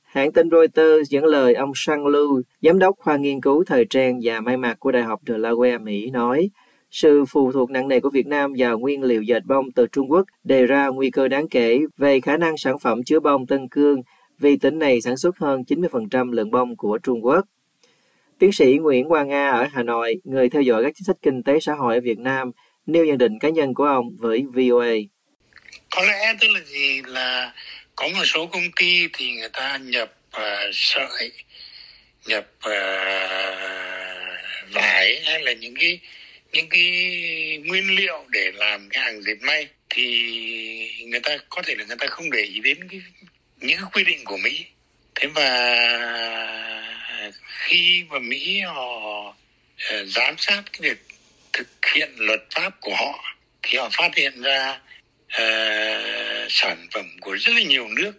Hãng 0.04 0.32
tin 0.32 0.50
Reuters 0.50 1.10
dẫn 1.10 1.26
lời 1.26 1.54
ông 1.54 1.72
Sang 1.76 2.08
Lu, 2.08 2.42
giám 2.62 2.80
đốc 2.80 2.96
khoa 2.98 3.18
nghiên 3.18 3.42
cứu 3.42 3.64
thời 3.64 3.86
trang 3.86 4.20
và 4.24 4.40
may 4.40 4.58
mặc 4.58 4.80
của 4.80 4.92
Đại 4.92 5.04
học 5.04 5.22
Delaware, 5.26 5.84
Mỹ 5.84 6.10
nói, 6.10 6.50
sự 6.92 7.26
phụ 7.30 7.52
thuộc 7.52 7.70
nặng 7.70 7.88
nề 7.88 8.00
của 8.00 8.10
Việt 8.10 8.28
Nam 8.28 8.54
vào 8.58 8.80
nguyên 8.80 9.04
liệu 9.04 9.22
dệt 9.22 9.46
bông 9.46 9.72
từ 9.72 9.88
Trung 9.92 10.12
Quốc 10.12 10.26
đề 10.44 10.66
ra 10.66 10.88
nguy 10.88 11.12
cơ 11.12 11.28
đáng 11.28 11.50
kể 11.50 11.80
về 11.98 12.20
khả 12.22 12.38
năng 12.38 12.58
sản 12.58 12.80
phẩm 12.80 13.04
chứa 13.04 13.20
bông 13.20 13.48
Tân 13.48 13.68
Cương 13.72 14.02
vì 14.40 14.58
tỉnh 14.58 14.80
này 14.80 15.02
sản 15.02 15.18
xuất 15.18 15.38
hơn 15.38 15.64
90% 15.68 16.32
lượng 16.32 16.52
bông 16.52 16.76
của 16.76 17.00
Trung 17.04 17.26
Quốc. 17.26 17.46
Tiến 18.40 18.52
sĩ 18.52 18.78
Nguyễn 18.82 19.10
Quang 19.10 19.28
Nga 19.28 19.50
ở 19.50 19.68
Hà 19.74 19.84
Nội, 19.84 20.16
người 20.24 20.50
theo 20.50 20.62
dõi 20.62 20.84
các 20.84 20.94
chính 20.96 21.06
sách 21.06 21.16
kinh 21.22 21.44
tế 21.44 21.60
xã 21.62 21.74
hội 21.74 21.96
ở 21.96 22.02
Việt 22.02 22.20
Nam, 22.20 22.52
nêu 22.86 23.06
nhận 23.06 23.18
định 23.18 23.40
cá 23.40 23.50
nhân 23.50 23.74
của 23.74 23.86
ông 23.86 24.06
với 24.18 24.44
VOA. 24.54 24.94
Có 25.96 26.04
lẽ 26.04 26.34
tức 26.42 26.48
là 26.54 26.60
gì 26.66 27.02
là 27.06 27.54
có 27.96 28.08
một 28.08 28.24
số 28.26 28.46
công 28.46 28.72
ty 28.76 29.08
thì 29.14 29.32
người 29.32 29.50
ta 29.54 29.78
nhập 29.78 30.14
uh, 30.38 30.44
sợi, 30.74 31.32
nhập 32.28 32.48
uh, 32.58 32.74
vải 34.74 35.22
hay 35.26 35.42
là 35.44 35.54
những 35.54 35.76
cái 35.80 36.00
những 36.58 36.70
cái 36.70 37.62
nguyên 37.66 37.96
liệu 37.96 38.26
để 38.30 38.52
làm 38.54 38.90
cái 38.90 39.04
hàng 39.04 39.22
dệt 39.22 39.42
may 39.42 39.68
thì 39.90 40.04
người 41.08 41.20
ta 41.20 41.38
có 41.50 41.62
thể 41.62 41.76
là 41.78 41.86
người 41.86 41.98
ta 42.00 42.08
không 42.08 42.32
để 42.32 42.42
ý 42.42 42.60
đến 42.60 42.88
cái, 42.90 43.02
những 43.58 43.80
quy 43.94 44.04
định 44.04 44.26
của 44.26 44.38
Mỹ. 44.38 44.66
Thế 45.16 45.28
và 45.28 45.50
khi 47.46 48.04
mà 48.10 48.20
Mỹ 48.20 48.60
họ 48.60 49.36
ờ, 49.90 50.06
giám 50.06 50.36
sát 50.38 50.64
cái 50.74 50.90
việc 50.90 50.98
thực 51.54 51.68
hiện 51.96 52.10
luật 52.18 52.42
pháp 52.56 52.82
của 52.82 52.96
họ 52.96 53.38
thì 53.62 53.78
họ 53.78 53.90
phát 53.98 54.16
hiện 54.16 54.42
ra 54.42 54.80
uh, 55.26 56.48
sản 56.50 56.88
phẩm 56.92 57.06
của 57.22 57.38
rất 57.38 57.54
là 57.56 57.62
nhiều 57.62 57.88
nước 57.88 58.12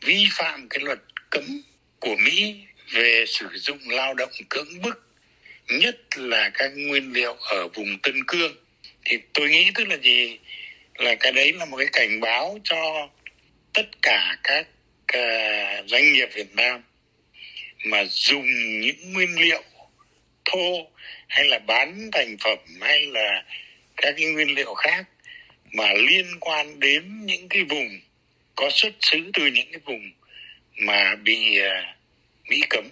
vi 0.00 0.26
phạm 0.30 0.68
cái 0.68 0.80
luật 0.80 0.98
cấm 1.30 1.62
của 2.00 2.16
Mỹ 2.16 2.54
về 2.92 3.24
sử 3.28 3.46
dụng 3.54 3.78
lao 3.86 4.14
động 4.14 4.30
cưỡng 4.50 4.82
bức 4.82 5.11
nhất 5.78 5.96
là 6.16 6.50
các 6.54 6.72
nguyên 6.76 7.12
liệu 7.12 7.34
ở 7.34 7.68
vùng 7.68 7.98
Tân 8.02 8.14
Cương 8.26 8.52
thì 9.04 9.18
tôi 9.34 9.48
nghĩ 9.48 9.70
tức 9.74 9.88
là 9.88 9.96
gì 9.96 10.38
là 10.94 11.14
cái 11.14 11.32
đấy 11.32 11.52
là 11.52 11.64
một 11.64 11.76
cái 11.76 11.88
cảnh 11.92 12.20
báo 12.20 12.58
cho 12.64 13.08
tất 13.74 14.02
cả 14.02 14.36
các 14.42 14.66
uh, 15.18 15.88
doanh 15.88 16.12
nghiệp 16.12 16.28
Việt 16.34 16.54
Nam 16.54 16.82
mà 17.84 18.04
dùng 18.04 18.46
những 18.80 19.12
nguyên 19.12 19.40
liệu 19.40 19.62
thô 20.44 20.90
hay 21.28 21.44
là 21.44 21.58
bán 21.58 22.10
thành 22.12 22.36
phẩm 22.44 22.58
hay 22.80 23.06
là 23.06 23.44
các 23.96 24.14
cái 24.16 24.26
nguyên 24.26 24.54
liệu 24.54 24.74
khác 24.74 25.04
mà 25.72 25.92
liên 25.92 26.26
quan 26.40 26.80
đến 26.80 27.26
những 27.26 27.48
cái 27.48 27.64
vùng 27.64 27.88
có 28.54 28.70
xuất 28.70 28.92
xứ 29.00 29.18
từ 29.34 29.46
những 29.46 29.68
cái 29.72 29.80
vùng 29.84 30.10
mà 30.78 31.14
bị 31.22 31.58
à, 31.58 31.94
uh, 31.94 32.50
Mỹ 32.50 32.62
cấm. 32.70 32.84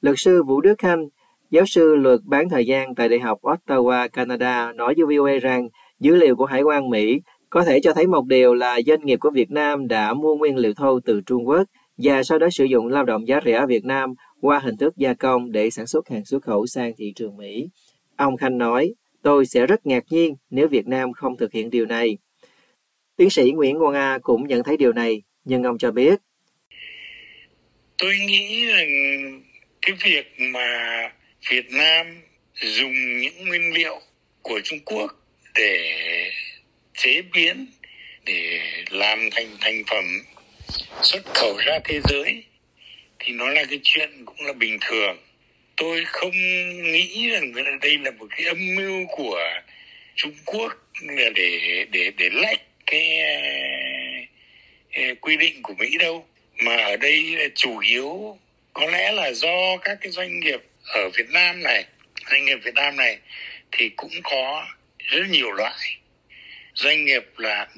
Luật 0.00 0.16
sư 0.18 0.42
Vũ 0.42 0.60
Đức 0.60 0.74
Khanh, 0.78 1.08
giáo 1.52 1.66
sư 1.66 1.96
luật 1.96 2.20
bán 2.24 2.48
thời 2.48 2.66
gian 2.66 2.94
tại 2.94 3.08
Đại 3.08 3.18
học 3.18 3.38
Ottawa, 3.42 4.08
Canada 4.08 4.72
nói 4.72 4.94
với 4.96 5.16
VOA 5.16 5.38
rằng 5.38 5.68
dữ 6.00 6.16
liệu 6.16 6.36
của 6.36 6.44
Hải 6.44 6.62
quan 6.62 6.90
Mỹ 6.90 7.20
có 7.50 7.64
thể 7.64 7.80
cho 7.82 7.92
thấy 7.92 8.06
một 8.06 8.26
điều 8.26 8.54
là 8.54 8.80
doanh 8.86 9.00
nghiệp 9.04 9.18
của 9.20 9.30
Việt 9.30 9.50
Nam 9.50 9.88
đã 9.88 10.14
mua 10.14 10.36
nguyên 10.36 10.56
liệu 10.56 10.74
thô 10.74 11.00
từ 11.00 11.20
Trung 11.26 11.48
Quốc 11.48 11.62
và 11.96 12.22
sau 12.22 12.38
đó 12.38 12.48
sử 12.52 12.64
dụng 12.64 12.88
lao 12.88 13.04
động 13.04 13.28
giá 13.28 13.40
rẻ 13.44 13.52
ở 13.52 13.66
Việt 13.66 13.84
Nam 13.84 14.14
qua 14.40 14.58
hình 14.58 14.76
thức 14.76 14.96
gia 14.96 15.14
công 15.14 15.52
để 15.52 15.70
sản 15.70 15.86
xuất 15.86 16.08
hàng 16.08 16.24
xuất 16.24 16.42
khẩu 16.42 16.66
sang 16.66 16.92
thị 16.96 17.12
trường 17.16 17.36
Mỹ. 17.36 17.68
Ông 18.16 18.36
Khanh 18.36 18.58
nói, 18.58 18.94
tôi 19.22 19.46
sẽ 19.46 19.66
rất 19.66 19.86
ngạc 19.86 20.04
nhiên 20.10 20.34
nếu 20.50 20.68
Việt 20.68 20.86
Nam 20.86 21.12
không 21.12 21.36
thực 21.36 21.52
hiện 21.52 21.70
điều 21.70 21.86
này. 21.86 22.18
Tiến 23.16 23.30
sĩ 23.30 23.52
Nguyễn 23.52 23.78
Quang 23.78 23.94
A 23.94 24.18
cũng 24.22 24.46
nhận 24.46 24.62
thấy 24.62 24.76
điều 24.76 24.92
này, 24.92 25.22
nhưng 25.44 25.62
ông 25.62 25.78
cho 25.78 25.90
biết. 25.90 26.18
Tôi 27.98 28.12
nghĩ 28.26 28.66
rằng 28.66 28.88
cái 29.82 29.96
việc 30.04 30.26
mà 30.52 30.68
Việt 31.50 31.70
Nam 31.70 32.22
dùng 32.54 33.20
những 33.20 33.48
nguyên 33.48 33.74
liệu 33.74 34.00
của 34.42 34.60
Trung 34.64 34.78
Quốc 34.84 35.12
để 35.54 36.30
chế 36.94 37.22
biến, 37.32 37.66
để 38.24 38.60
làm 38.90 39.30
thành 39.30 39.56
thành 39.60 39.82
phẩm 39.86 40.04
xuất 41.02 41.24
khẩu 41.34 41.56
ra 41.56 41.78
thế 41.84 42.00
giới 42.08 42.44
thì 43.18 43.32
nó 43.32 43.48
là 43.48 43.64
cái 43.70 43.80
chuyện 43.82 44.24
cũng 44.24 44.46
là 44.46 44.52
bình 44.52 44.78
thường. 44.80 45.16
Tôi 45.76 46.04
không 46.06 46.32
nghĩ 46.92 47.28
rằng 47.30 47.52
đây 47.80 47.98
là 47.98 48.10
một 48.10 48.26
cái 48.30 48.46
âm 48.46 48.74
mưu 48.76 49.06
của 49.16 49.40
Trung 50.16 50.34
Quốc 50.44 50.72
là 51.02 51.30
để 51.34 51.84
để 51.90 52.10
để 52.16 52.30
lách 52.32 52.60
cái 52.86 53.18
cái 54.92 55.14
quy 55.20 55.36
định 55.36 55.62
của 55.62 55.74
Mỹ 55.78 55.96
đâu. 55.98 56.26
Mà 56.56 56.76
ở 56.76 56.96
đây 56.96 57.22
là 57.22 57.44
chủ 57.54 57.78
yếu 57.78 58.38
có 58.72 58.86
lẽ 58.86 59.12
là 59.12 59.32
do 59.32 59.76
các 59.76 59.98
cái 60.00 60.10
doanh 60.10 60.40
nghiệp 60.40 60.60
ở 60.84 61.08
Việt 61.08 61.30
Nam 61.30 61.62
này, 61.62 61.84
doanh 62.30 62.44
nghiệp 62.44 62.58
Việt 62.64 62.74
Nam 62.74 62.96
này 62.96 63.18
thì 63.72 63.88
cũng 63.96 64.12
có 64.22 64.66
rất 64.98 65.26
nhiều 65.30 65.52
loại. 65.52 65.98
Doanh 66.74 67.04
nghiệp 67.04 67.24
là 67.36 67.68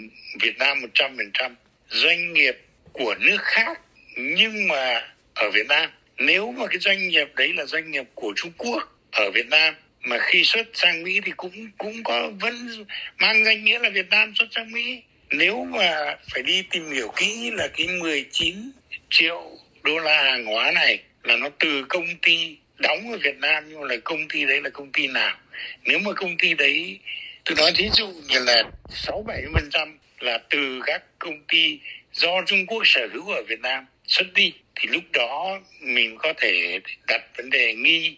Việt 0.40 0.58
Nam 0.58 0.80
100% 0.94 1.54
doanh 1.88 2.32
nghiệp 2.32 2.56
của 2.92 3.14
nước 3.20 3.38
khác 3.40 3.80
nhưng 4.16 4.68
mà 4.68 5.08
ở 5.34 5.50
Việt 5.50 5.66
Nam. 5.68 5.90
Nếu 6.16 6.52
mà 6.52 6.66
cái 6.66 6.78
doanh 6.78 7.08
nghiệp 7.08 7.28
đấy 7.34 7.52
là 7.54 7.64
doanh 7.64 7.90
nghiệp 7.90 8.04
của 8.14 8.32
Trung 8.36 8.52
Quốc 8.58 8.98
ở 9.12 9.30
Việt 9.30 9.46
Nam 9.46 9.74
mà 10.00 10.18
khi 10.20 10.44
xuất 10.44 10.66
sang 10.72 11.02
Mỹ 11.02 11.20
thì 11.24 11.32
cũng 11.36 11.70
cũng 11.78 12.04
có, 12.04 12.30
vẫn 12.40 12.84
mang 13.18 13.44
danh 13.44 13.64
nghĩa 13.64 13.78
là 13.78 13.88
Việt 13.90 14.08
Nam 14.10 14.34
xuất 14.34 14.46
sang 14.50 14.72
Mỹ. 14.72 15.02
Nếu 15.30 15.64
mà 15.64 16.16
phải 16.32 16.42
đi 16.42 16.62
tìm 16.70 16.90
hiểu 16.90 17.12
kỹ 17.16 17.50
là 17.50 17.68
cái 17.76 17.86
19 17.86 18.70
triệu 19.10 19.58
đô 19.82 19.98
la 19.98 20.22
hàng 20.22 20.44
hóa 20.44 20.72
này 20.74 20.98
là 21.22 21.36
nó 21.36 21.48
từ 21.58 21.84
công 21.88 22.06
ty 22.22 22.56
đóng 22.78 23.12
ở 23.12 23.18
Việt 23.24 23.36
Nam 23.40 23.64
nhưng 23.68 23.80
mà 23.80 23.86
là 23.86 23.96
công 24.04 24.28
ty 24.32 24.44
đấy 24.44 24.60
là 24.62 24.70
công 24.70 24.92
ty 24.92 25.06
nào 25.06 25.36
nếu 25.84 25.98
mà 25.98 26.12
công 26.12 26.36
ty 26.38 26.54
đấy, 26.54 26.98
tôi 27.44 27.56
nói 27.56 27.72
thí 27.76 27.88
dụ 27.92 28.06
như 28.06 28.38
là 28.44 28.62
sáu 28.88 29.22
bảy 29.26 29.42
phần 29.54 29.70
trăm 29.70 29.98
là 30.20 30.38
từ 30.50 30.80
các 30.86 31.04
công 31.18 31.40
ty 31.48 31.78
do 32.12 32.28
Trung 32.46 32.66
Quốc 32.66 32.82
sở 32.84 33.08
hữu 33.12 33.28
ở 33.28 33.42
Việt 33.48 33.60
Nam 33.60 33.86
xuất 34.06 34.26
đi, 34.34 34.52
thì 34.74 34.88
lúc 34.88 35.02
đó 35.12 35.60
mình 35.80 36.16
có 36.18 36.32
thể 36.36 36.80
đặt 37.08 37.22
vấn 37.36 37.50
đề 37.50 37.74
nghi 37.74 38.16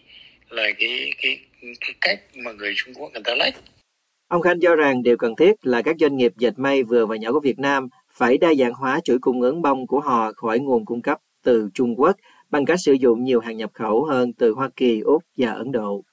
là 0.49 0.63
cái 0.79 1.13
cái 1.21 1.39
cái 1.61 1.93
cách 2.01 2.19
mà 2.35 2.51
người 2.51 2.73
Trung 2.75 2.93
Quốc 2.93 3.11
người 3.13 3.23
ta 3.25 3.35
lách. 3.35 3.53
Ông 4.27 4.41
Khanh 4.41 4.59
cho 4.59 4.75
rằng 4.75 5.03
điều 5.03 5.17
cần 5.17 5.35
thiết 5.35 5.53
là 5.63 5.81
các 5.81 5.95
doanh 5.99 6.17
nghiệp 6.17 6.31
dệt 6.37 6.53
may 6.57 6.83
vừa 6.83 7.05
và 7.05 7.15
nhỏ 7.15 7.31
của 7.31 7.39
Việt 7.39 7.59
Nam 7.59 7.87
phải 8.13 8.37
đa 8.37 8.53
dạng 8.53 8.73
hóa 8.73 8.99
chuỗi 9.03 9.17
cung 9.21 9.41
ứng 9.41 9.61
bông 9.61 9.87
của 9.87 9.99
họ 9.99 10.31
khỏi 10.31 10.59
nguồn 10.59 10.85
cung 10.85 11.01
cấp 11.01 11.17
từ 11.43 11.69
Trung 11.73 11.95
Quốc 11.99 12.17
bằng 12.49 12.65
cách 12.65 12.79
sử 12.85 12.93
dụng 12.93 13.23
nhiều 13.23 13.39
hàng 13.39 13.57
nhập 13.57 13.69
khẩu 13.73 14.05
hơn 14.05 14.33
từ 14.33 14.51
Hoa 14.51 14.69
Kỳ, 14.75 14.99
Úc 14.99 15.23
và 15.37 15.51
Ấn 15.51 15.71
Độ. 15.71 16.03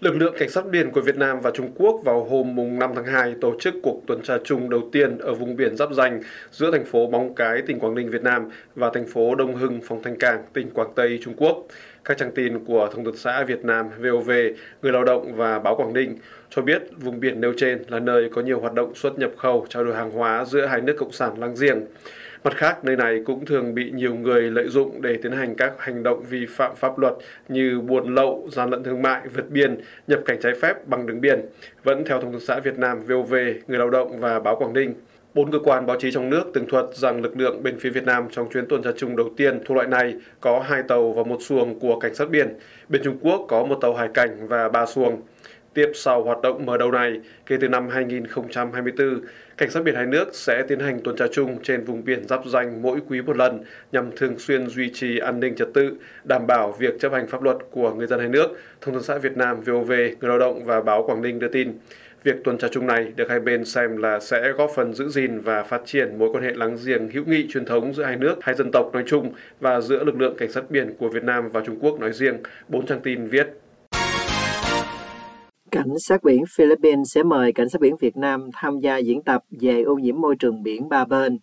Lực 0.00 0.16
lượng 0.16 0.34
cảnh 0.38 0.50
sát 0.50 0.66
biển 0.70 0.90
của 0.90 1.00
Việt 1.00 1.16
Nam 1.16 1.40
và 1.40 1.50
Trung 1.54 1.70
Quốc 1.74 2.00
vào 2.04 2.24
hôm 2.24 2.78
5 2.78 2.90
tháng 2.94 3.06
2 3.06 3.34
tổ 3.40 3.54
chức 3.60 3.74
cuộc 3.82 4.02
tuần 4.06 4.22
tra 4.22 4.38
chung 4.44 4.70
đầu 4.70 4.88
tiên 4.92 5.18
ở 5.18 5.34
vùng 5.34 5.56
biển 5.56 5.76
giáp 5.76 5.92
danh 5.92 6.22
giữa 6.50 6.70
thành 6.70 6.84
phố 6.84 7.10
Móng 7.10 7.34
Cái, 7.34 7.62
tỉnh 7.66 7.78
Quảng 7.78 7.94
Ninh, 7.94 8.10
Việt 8.10 8.22
Nam 8.22 8.48
và 8.74 8.90
thành 8.94 9.06
phố 9.06 9.34
Đông 9.34 9.56
Hưng, 9.56 9.80
Phong 9.84 10.02
Thanh 10.02 10.18
Cảng, 10.18 10.42
tỉnh 10.52 10.70
Quảng 10.70 10.92
Tây, 10.94 11.18
Trung 11.22 11.34
Quốc. 11.36 11.66
Các 12.04 12.18
trang 12.18 12.30
tin 12.34 12.64
của 12.64 12.88
Thông 12.94 13.04
tấn 13.04 13.16
xã 13.16 13.44
Việt 13.44 13.64
Nam, 13.64 13.86
VOV, 13.98 14.30
Người 14.82 14.92
Lao 14.92 15.04
động 15.04 15.36
và 15.36 15.58
Báo 15.58 15.76
Quảng 15.76 15.92
Ninh 15.92 16.16
cho 16.50 16.62
biết 16.62 16.82
vùng 16.96 17.20
biển 17.20 17.40
nêu 17.40 17.52
trên 17.56 17.82
là 17.88 18.00
nơi 18.00 18.28
có 18.32 18.42
nhiều 18.42 18.60
hoạt 18.60 18.74
động 18.74 18.94
xuất 18.94 19.18
nhập 19.18 19.30
khẩu 19.36 19.66
trao 19.68 19.84
đổi 19.84 19.94
hàng 19.94 20.10
hóa 20.10 20.44
giữa 20.44 20.66
hai 20.66 20.80
nước 20.80 20.96
cộng 20.98 21.12
sản 21.12 21.38
láng 21.38 21.54
giềng. 21.60 21.80
Mặt 22.44 22.56
khác, 22.56 22.84
nơi 22.84 22.96
này 22.96 23.20
cũng 23.24 23.44
thường 23.44 23.74
bị 23.74 23.90
nhiều 23.90 24.14
người 24.14 24.42
lợi 24.42 24.68
dụng 24.68 25.02
để 25.02 25.18
tiến 25.22 25.32
hành 25.32 25.54
các 25.54 25.72
hành 25.78 26.02
động 26.02 26.24
vi 26.28 26.46
phạm 26.46 26.74
pháp 26.76 26.98
luật 26.98 27.14
như 27.48 27.80
buôn 27.80 28.14
lậu, 28.14 28.48
gian 28.52 28.70
lận 28.70 28.82
thương 28.82 29.02
mại, 29.02 29.28
vượt 29.34 29.50
biên, 29.50 29.80
nhập 30.06 30.20
cảnh 30.24 30.38
trái 30.42 30.52
phép 30.62 30.88
bằng 30.88 31.06
đường 31.06 31.20
biển. 31.20 31.40
Vẫn 31.84 32.04
theo 32.04 32.20
Thông 32.20 32.32
tấn 32.32 32.40
xã 32.40 32.60
Việt 32.60 32.78
Nam 32.78 33.04
VOV, 33.04 33.34
Người 33.66 33.78
Lao 33.78 33.90
động 33.90 34.18
và 34.18 34.38
Báo 34.40 34.56
Quảng 34.56 34.72
Ninh, 34.72 34.94
Bốn 35.34 35.50
cơ 35.50 35.58
quan 35.58 35.86
báo 35.86 35.96
chí 36.00 36.12
trong 36.12 36.30
nước 36.30 36.44
tường 36.54 36.66
thuật 36.68 36.86
rằng 36.92 37.22
lực 37.22 37.36
lượng 37.36 37.62
bên 37.62 37.78
phía 37.78 37.90
Việt 37.90 38.04
Nam 38.04 38.28
trong 38.30 38.48
chuyến 38.52 38.66
tuần 38.66 38.82
tra 38.82 38.90
chung 38.96 39.16
đầu 39.16 39.30
tiên 39.36 39.60
thuộc 39.64 39.76
loại 39.76 39.88
này 39.88 40.14
có 40.40 40.64
hai 40.68 40.82
tàu 40.82 41.12
và 41.12 41.22
một 41.22 41.38
xuồng 41.40 41.80
của 41.80 41.98
cảnh 41.98 42.14
sát 42.14 42.30
biển. 42.30 42.58
Bên 42.88 43.02
Trung 43.04 43.18
Quốc 43.22 43.46
có 43.48 43.64
một 43.64 43.78
tàu 43.80 43.94
hải 43.94 44.08
cảnh 44.14 44.48
và 44.48 44.68
ba 44.68 44.86
xuồng. 44.86 45.20
Tiếp 45.74 45.90
sau 45.94 46.22
hoạt 46.22 46.42
động 46.42 46.66
mở 46.66 46.76
đầu 46.76 46.90
này, 46.90 47.20
kể 47.46 47.56
từ 47.60 47.68
năm 47.68 47.88
2024, 47.88 49.20
cảnh 49.56 49.70
sát 49.70 49.82
biển 49.84 49.94
hai 49.94 50.06
nước 50.06 50.34
sẽ 50.34 50.62
tiến 50.68 50.78
hành 50.78 51.00
tuần 51.00 51.16
tra 51.16 51.26
chung 51.32 51.62
trên 51.62 51.84
vùng 51.84 52.04
biển 52.04 52.28
giáp 52.28 52.46
danh 52.46 52.82
mỗi 52.82 52.98
quý 53.08 53.22
một 53.22 53.36
lần 53.36 53.64
nhằm 53.92 54.10
thường 54.16 54.38
xuyên 54.38 54.66
duy 54.66 54.90
trì 54.94 55.18
an 55.18 55.40
ninh 55.40 55.54
trật 55.54 55.68
tự, 55.74 55.92
đảm 56.24 56.46
bảo 56.46 56.72
việc 56.72 57.00
chấp 57.00 57.12
hành 57.12 57.26
pháp 57.26 57.42
luật 57.42 57.56
của 57.70 57.94
người 57.94 58.06
dân 58.06 58.20
hai 58.20 58.28
nước, 58.28 58.48
Thông 58.80 58.94
tấn 58.94 59.02
xã 59.02 59.18
Việt 59.18 59.36
Nam 59.36 59.60
VOV, 59.60 59.90
Người 59.90 60.16
lao 60.20 60.38
động 60.38 60.64
và 60.64 60.80
báo 60.80 61.02
Quảng 61.06 61.22
Ninh 61.22 61.38
đưa 61.38 61.48
tin. 61.48 61.72
Việc 62.24 62.36
tuần 62.44 62.58
tra 62.58 62.68
chung 62.68 62.86
này 62.86 63.12
được 63.16 63.30
hai 63.30 63.40
bên 63.40 63.64
xem 63.64 63.96
là 63.96 64.20
sẽ 64.20 64.52
góp 64.52 64.70
phần 64.76 64.94
giữ 64.94 65.08
gìn 65.08 65.40
và 65.40 65.62
phát 65.62 65.82
triển 65.84 66.18
mối 66.18 66.30
quan 66.32 66.44
hệ 66.44 66.52
láng 66.54 66.76
giềng 66.84 67.08
hữu 67.08 67.24
nghị 67.24 67.46
truyền 67.48 67.64
thống 67.64 67.94
giữa 67.94 68.04
hai 68.04 68.16
nước, 68.16 68.34
hai 68.40 68.54
dân 68.54 68.70
tộc 68.72 68.90
nói 68.92 69.02
chung 69.06 69.32
và 69.60 69.80
giữa 69.80 70.04
lực 70.04 70.20
lượng 70.20 70.36
cảnh 70.36 70.52
sát 70.52 70.70
biển 70.70 70.94
của 70.98 71.08
Việt 71.08 71.24
Nam 71.24 71.48
và 71.48 71.60
Trung 71.66 71.78
Quốc 71.80 72.00
nói 72.00 72.12
riêng, 72.12 72.36
bốn 72.68 72.86
trang 72.86 73.00
tin 73.00 73.26
viết. 73.26 73.61
Cảnh 75.72 75.98
sát 75.98 76.22
biển 76.24 76.44
Philippines 76.56 77.14
sẽ 77.14 77.22
mời 77.22 77.52
cảnh 77.52 77.68
sát 77.68 77.80
biển 77.80 77.96
Việt 78.00 78.16
Nam 78.16 78.50
tham 78.54 78.78
gia 78.78 78.96
diễn 78.96 79.22
tập 79.22 79.44
về 79.50 79.82
ô 79.82 79.94
nhiễm 79.94 80.20
môi 80.20 80.36
trường 80.38 80.62
biển 80.62 80.88
ba 80.88 81.04
bên, 81.04 81.38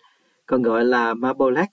còn 0.46 0.62
gọi 0.62 0.86
là 0.86 1.14
Mabolex, 1.14 1.68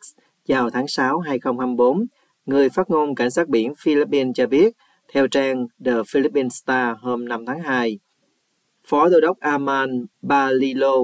vào 0.49 0.71
tháng 0.71 0.89
6 0.89 1.19
2024. 1.19 2.07
Người 2.47 2.69
phát 2.69 2.91
ngôn 2.91 3.15
cảnh 3.15 3.31
sát 3.31 3.49
biển 3.49 3.73
Philippines 3.85 4.33
cho 4.35 4.47
biết, 4.47 4.75
theo 5.13 5.29
trang 5.29 5.67
The 5.85 5.93
Philippine 6.13 6.49
Star 6.49 6.97
hôm 7.01 7.29
5 7.29 7.47
tháng 7.47 7.61
2, 7.61 7.99
Phó 8.87 9.09
Đô 9.09 9.21
đốc 9.21 9.39
Aman 9.41 10.07
Balilo, 10.23 10.97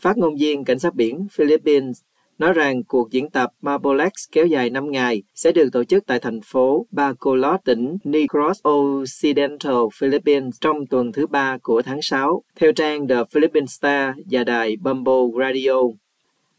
phát 0.00 0.18
ngôn 0.18 0.36
viên 0.40 0.64
cảnh 0.64 0.78
sát 0.78 0.94
biển 0.94 1.26
Philippines, 1.32 2.00
nói 2.38 2.52
rằng 2.52 2.84
cuộc 2.84 3.10
diễn 3.10 3.30
tập 3.30 3.50
Marbolex 3.62 4.12
kéo 4.32 4.46
dài 4.46 4.70
5 4.70 4.90
ngày 4.90 5.22
sẽ 5.34 5.52
được 5.52 5.68
tổ 5.72 5.84
chức 5.84 6.06
tại 6.06 6.18
thành 6.18 6.40
phố 6.44 6.86
Bacolod, 6.90 7.56
tỉnh 7.64 7.96
Negros 8.04 8.60
Occidental, 8.62 9.76
Philippines 9.98 10.54
trong 10.60 10.86
tuần 10.86 11.12
thứ 11.12 11.26
ba 11.26 11.58
của 11.62 11.82
tháng 11.82 12.02
6, 12.02 12.42
theo 12.56 12.72
trang 12.72 13.08
The 13.08 13.24
Philippine 13.30 13.66
Star 13.66 14.14
và 14.30 14.44
đài 14.44 14.76
Bumble 14.76 15.44
Radio. 15.44 15.76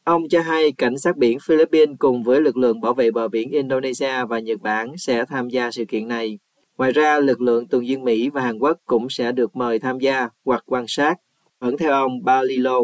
Ông 0.03 0.29
cho 0.29 0.41
hay 0.41 0.71
cảnh 0.71 0.97
sát 0.97 1.17
biển 1.17 1.37
Philippines 1.47 1.95
cùng 1.99 2.23
với 2.23 2.41
lực 2.41 2.57
lượng 2.57 2.81
bảo 2.81 2.93
vệ 2.93 3.11
bờ 3.11 3.27
biển 3.27 3.51
Indonesia 3.51 4.25
và 4.29 4.39
Nhật 4.39 4.61
Bản 4.61 4.97
sẽ 4.97 5.25
tham 5.25 5.49
gia 5.49 5.71
sự 5.71 5.85
kiện 5.85 6.07
này. 6.07 6.39
Ngoài 6.77 6.91
ra, 6.91 7.19
lực 7.19 7.41
lượng 7.41 7.67
tuần 7.67 7.87
duyên 7.87 8.03
Mỹ 8.03 8.29
và 8.29 8.41
Hàn 8.41 8.59
Quốc 8.59 8.77
cũng 8.85 9.09
sẽ 9.09 9.31
được 9.31 9.55
mời 9.55 9.79
tham 9.79 9.99
gia 9.99 10.29
hoặc 10.45 10.63
quan 10.65 10.85
sát, 10.87 11.15
vẫn 11.59 11.77
theo 11.77 11.91
ông 11.91 12.23
Balilo. 12.23 12.79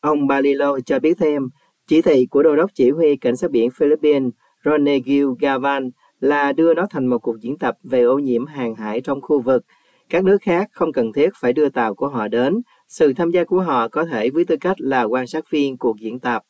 Ông 0.00 0.26
Balilo 0.26 0.80
cho 0.86 0.98
biết 0.98 1.18
thêm, 1.18 1.42
chỉ 1.86 2.02
thị 2.02 2.26
của 2.30 2.42
Đô 2.42 2.56
đốc 2.56 2.70
Chỉ 2.74 2.90
huy 2.90 3.16
Cảnh 3.16 3.36
sát 3.36 3.50
biển 3.50 3.70
Philippines 3.70 4.32
Ronegil 4.64 5.26
Gavan 5.40 5.90
là 6.20 6.52
đưa 6.52 6.74
nó 6.74 6.86
thành 6.90 7.06
một 7.06 7.18
cuộc 7.18 7.40
diễn 7.40 7.58
tập 7.58 7.78
về 7.82 8.02
ô 8.02 8.18
nhiễm 8.18 8.46
hàng 8.46 8.74
hải 8.74 9.00
trong 9.00 9.20
khu 9.20 9.40
vực. 9.40 9.64
Các 10.08 10.24
nước 10.24 10.38
khác 10.42 10.68
không 10.72 10.92
cần 10.92 11.12
thiết 11.12 11.30
phải 11.40 11.52
đưa 11.52 11.68
tàu 11.68 11.94
của 11.94 12.08
họ 12.08 12.28
đến. 12.28 12.62
Sự 12.88 13.12
tham 13.12 13.30
gia 13.30 13.44
của 13.44 13.60
họ 13.60 13.88
có 13.88 14.04
thể 14.04 14.30
với 14.30 14.44
tư 14.44 14.56
cách 14.56 14.76
là 14.80 15.02
quan 15.02 15.26
sát 15.26 15.50
viên 15.50 15.76
cuộc 15.76 16.00
diễn 16.00 16.18
tập. 16.18 16.42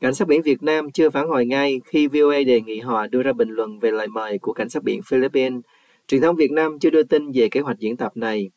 Cảnh 0.00 0.14
sát 0.14 0.28
biển 0.28 0.42
Việt 0.42 0.62
Nam 0.62 0.90
chưa 0.90 1.10
phản 1.10 1.28
hồi 1.28 1.46
ngay 1.46 1.80
khi 1.84 2.06
VOA 2.06 2.42
đề 2.46 2.60
nghị 2.60 2.80
họ 2.80 3.06
đưa 3.06 3.22
ra 3.22 3.32
bình 3.32 3.48
luận 3.48 3.78
về 3.78 3.90
lời 3.90 4.06
mời 4.06 4.38
của 4.38 4.52
cảnh 4.52 4.68
sát 4.68 4.82
biển 4.82 5.00
Philippines. 5.02 5.60
Truyền 6.08 6.22
thông 6.22 6.36
Việt 6.36 6.50
Nam 6.52 6.78
chưa 6.78 6.90
đưa 6.90 7.02
tin 7.02 7.32
về 7.34 7.48
kế 7.48 7.60
hoạch 7.60 7.78
diễn 7.78 7.96
tập 7.96 8.12
này. 8.14 8.50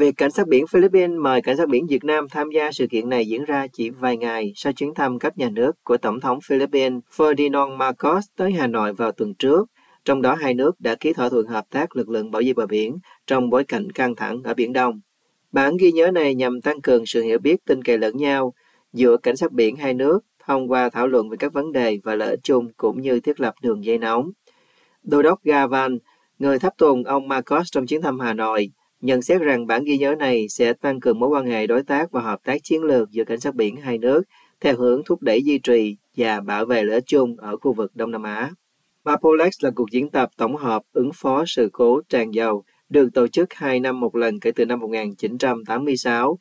Việc 0.00 0.16
cảnh 0.16 0.30
sát 0.30 0.48
biển 0.48 0.66
Philippines 0.66 1.18
mời 1.18 1.42
cảnh 1.42 1.56
sát 1.56 1.68
biển 1.68 1.86
Việt 1.86 2.04
Nam 2.04 2.28
tham 2.28 2.50
gia 2.50 2.72
sự 2.72 2.86
kiện 2.86 3.08
này 3.08 3.26
diễn 3.26 3.44
ra 3.44 3.66
chỉ 3.72 3.90
vài 3.90 4.16
ngày 4.16 4.52
sau 4.56 4.72
chuyến 4.72 4.94
thăm 4.94 5.18
cấp 5.18 5.38
nhà 5.38 5.48
nước 5.50 5.72
của 5.84 5.96
Tổng 5.96 6.20
thống 6.20 6.38
Philippines 6.44 7.02
Ferdinand 7.16 7.76
Marcos 7.76 8.26
tới 8.36 8.52
Hà 8.52 8.66
Nội 8.66 8.92
vào 8.92 9.12
tuần 9.12 9.34
trước. 9.34 9.66
Trong 10.04 10.22
đó 10.22 10.34
hai 10.34 10.54
nước 10.54 10.80
đã 10.80 10.94
ký 10.94 11.12
thỏa 11.12 11.28
thuận 11.28 11.46
hợp 11.46 11.64
tác 11.70 11.96
lực 11.96 12.08
lượng 12.08 12.30
bảo 12.30 12.42
vệ 12.46 12.52
bờ 12.52 12.66
biển 12.66 12.98
trong 13.26 13.50
bối 13.50 13.64
cảnh 13.64 13.92
căng 13.92 14.14
thẳng 14.14 14.42
ở 14.42 14.54
Biển 14.54 14.72
Đông. 14.72 15.00
Bản 15.52 15.76
ghi 15.76 15.92
nhớ 15.92 16.10
này 16.10 16.34
nhằm 16.34 16.60
tăng 16.60 16.80
cường 16.80 17.06
sự 17.06 17.22
hiểu 17.22 17.38
biết 17.38 17.64
tin 17.66 17.82
cậy 17.82 17.98
lẫn 17.98 18.16
nhau 18.16 18.54
giữa 18.92 19.16
cảnh 19.16 19.36
sát 19.36 19.52
biển 19.52 19.76
hai 19.76 19.94
nước 19.94 20.20
thông 20.46 20.70
qua 20.70 20.90
thảo 20.90 21.06
luận 21.06 21.28
về 21.28 21.36
các 21.36 21.52
vấn 21.52 21.72
đề 21.72 21.98
và 22.04 22.14
lợi 22.14 22.30
ích 22.30 22.40
chung 22.42 22.68
cũng 22.76 23.00
như 23.02 23.20
thiết 23.20 23.40
lập 23.40 23.54
đường 23.62 23.84
dây 23.84 23.98
nóng. 23.98 24.30
Đô 25.02 25.22
đốc 25.22 25.42
Gavan, 25.44 25.98
người 26.38 26.58
tháp 26.58 26.76
tùng 26.78 27.04
ông 27.04 27.28
Marcos 27.28 27.68
trong 27.72 27.86
chuyến 27.86 28.02
thăm 28.02 28.20
Hà 28.20 28.34
Nội, 28.34 28.70
nhận 29.00 29.22
xét 29.22 29.40
rằng 29.40 29.66
bản 29.66 29.84
ghi 29.84 29.98
nhớ 29.98 30.14
này 30.18 30.46
sẽ 30.48 30.72
tăng 30.72 31.00
cường 31.00 31.18
mối 31.18 31.28
quan 31.28 31.46
hệ 31.46 31.66
đối 31.66 31.82
tác 31.82 32.10
và 32.10 32.20
hợp 32.20 32.40
tác 32.44 32.56
chiến 32.62 32.82
lược 32.82 33.10
giữa 33.10 33.24
cảnh 33.24 33.40
sát 33.40 33.54
biển 33.54 33.76
hai 33.76 33.98
nước 33.98 34.22
theo 34.60 34.76
hướng 34.76 35.02
thúc 35.06 35.22
đẩy 35.22 35.42
duy 35.42 35.58
trì 35.58 35.96
và 36.16 36.40
bảo 36.40 36.66
vệ 36.66 36.82
lợi 36.82 36.94
ích 36.94 37.04
chung 37.06 37.36
ở 37.36 37.56
khu 37.56 37.72
vực 37.72 37.96
Đông 37.96 38.10
Nam 38.10 38.22
Á. 38.22 38.50
Mapolex 39.04 39.52
là 39.60 39.70
cuộc 39.70 39.90
diễn 39.90 40.10
tập 40.10 40.30
tổng 40.36 40.56
hợp 40.56 40.82
ứng 40.92 41.10
phó 41.14 41.44
sự 41.46 41.68
cố 41.72 42.00
tràn 42.08 42.30
dầu, 42.30 42.64
được 42.88 43.08
tổ 43.14 43.28
chức 43.28 43.52
hai 43.54 43.80
năm 43.80 44.00
một 44.00 44.16
lần 44.16 44.40
kể 44.40 44.52
từ 44.52 44.64
năm 44.64 44.80
1986. 44.80 46.38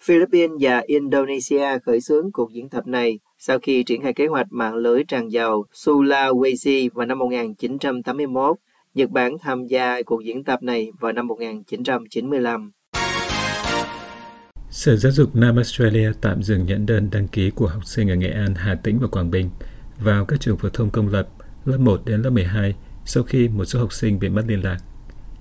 Philippines 0.00 0.56
và 0.60 0.82
Indonesia 0.86 1.78
khởi 1.86 2.00
xướng 2.00 2.32
cuộc 2.32 2.52
diễn 2.52 2.68
tập 2.68 2.86
này 2.86 3.18
sau 3.38 3.58
khi 3.58 3.82
triển 3.82 4.02
khai 4.02 4.12
kế 4.12 4.26
hoạch 4.26 4.46
mạng 4.50 4.74
lưới 4.74 5.04
tràn 5.08 5.28
dầu 5.28 5.64
Sulawesi 5.72 6.88
vào 6.94 7.06
năm 7.06 7.18
1981. 7.18 8.56
Nhật 8.94 9.10
Bản 9.10 9.36
tham 9.42 9.66
gia 9.66 10.02
cuộc 10.06 10.24
diễn 10.24 10.44
tập 10.44 10.62
này 10.62 10.90
vào 11.00 11.12
năm 11.12 11.26
1995. 11.26 12.70
Sở 14.70 14.96
Giáo 14.96 15.12
dục 15.12 15.36
Nam 15.36 15.56
Australia 15.56 16.12
tạm 16.20 16.42
dừng 16.42 16.64
nhận 16.64 16.86
đơn 16.86 17.08
đăng 17.12 17.28
ký 17.28 17.50
của 17.50 17.66
học 17.66 17.86
sinh 17.86 18.10
ở 18.10 18.14
Nghệ 18.14 18.30
An, 18.30 18.54
Hà 18.54 18.74
Tĩnh 18.74 18.98
và 18.98 19.08
Quảng 19.08 19.30
Bình 19.30 19.50
vào 19.98 20.24
các 20.24 20.40
trường 20.40 20.56
phổ 20.56 20.68
thông 20.68 20.90
công 20.90 21.08
lập 21.08 21.28
lớp 21.64 21.78
1 21.78 22.02
đến 22.04 22.22
lớp 22.22 22.30
12 22.30 22.74
sau 23.04 23.22
khi 23.22 23.48
một 23.48 23.64
số 23.64 23.78
học 23.78 23.92
sinh 23.92 24.18
bị 24.18 24.28
mất 24.28 24.44
liên 24.46 24.62
lạc. 24.64 24.78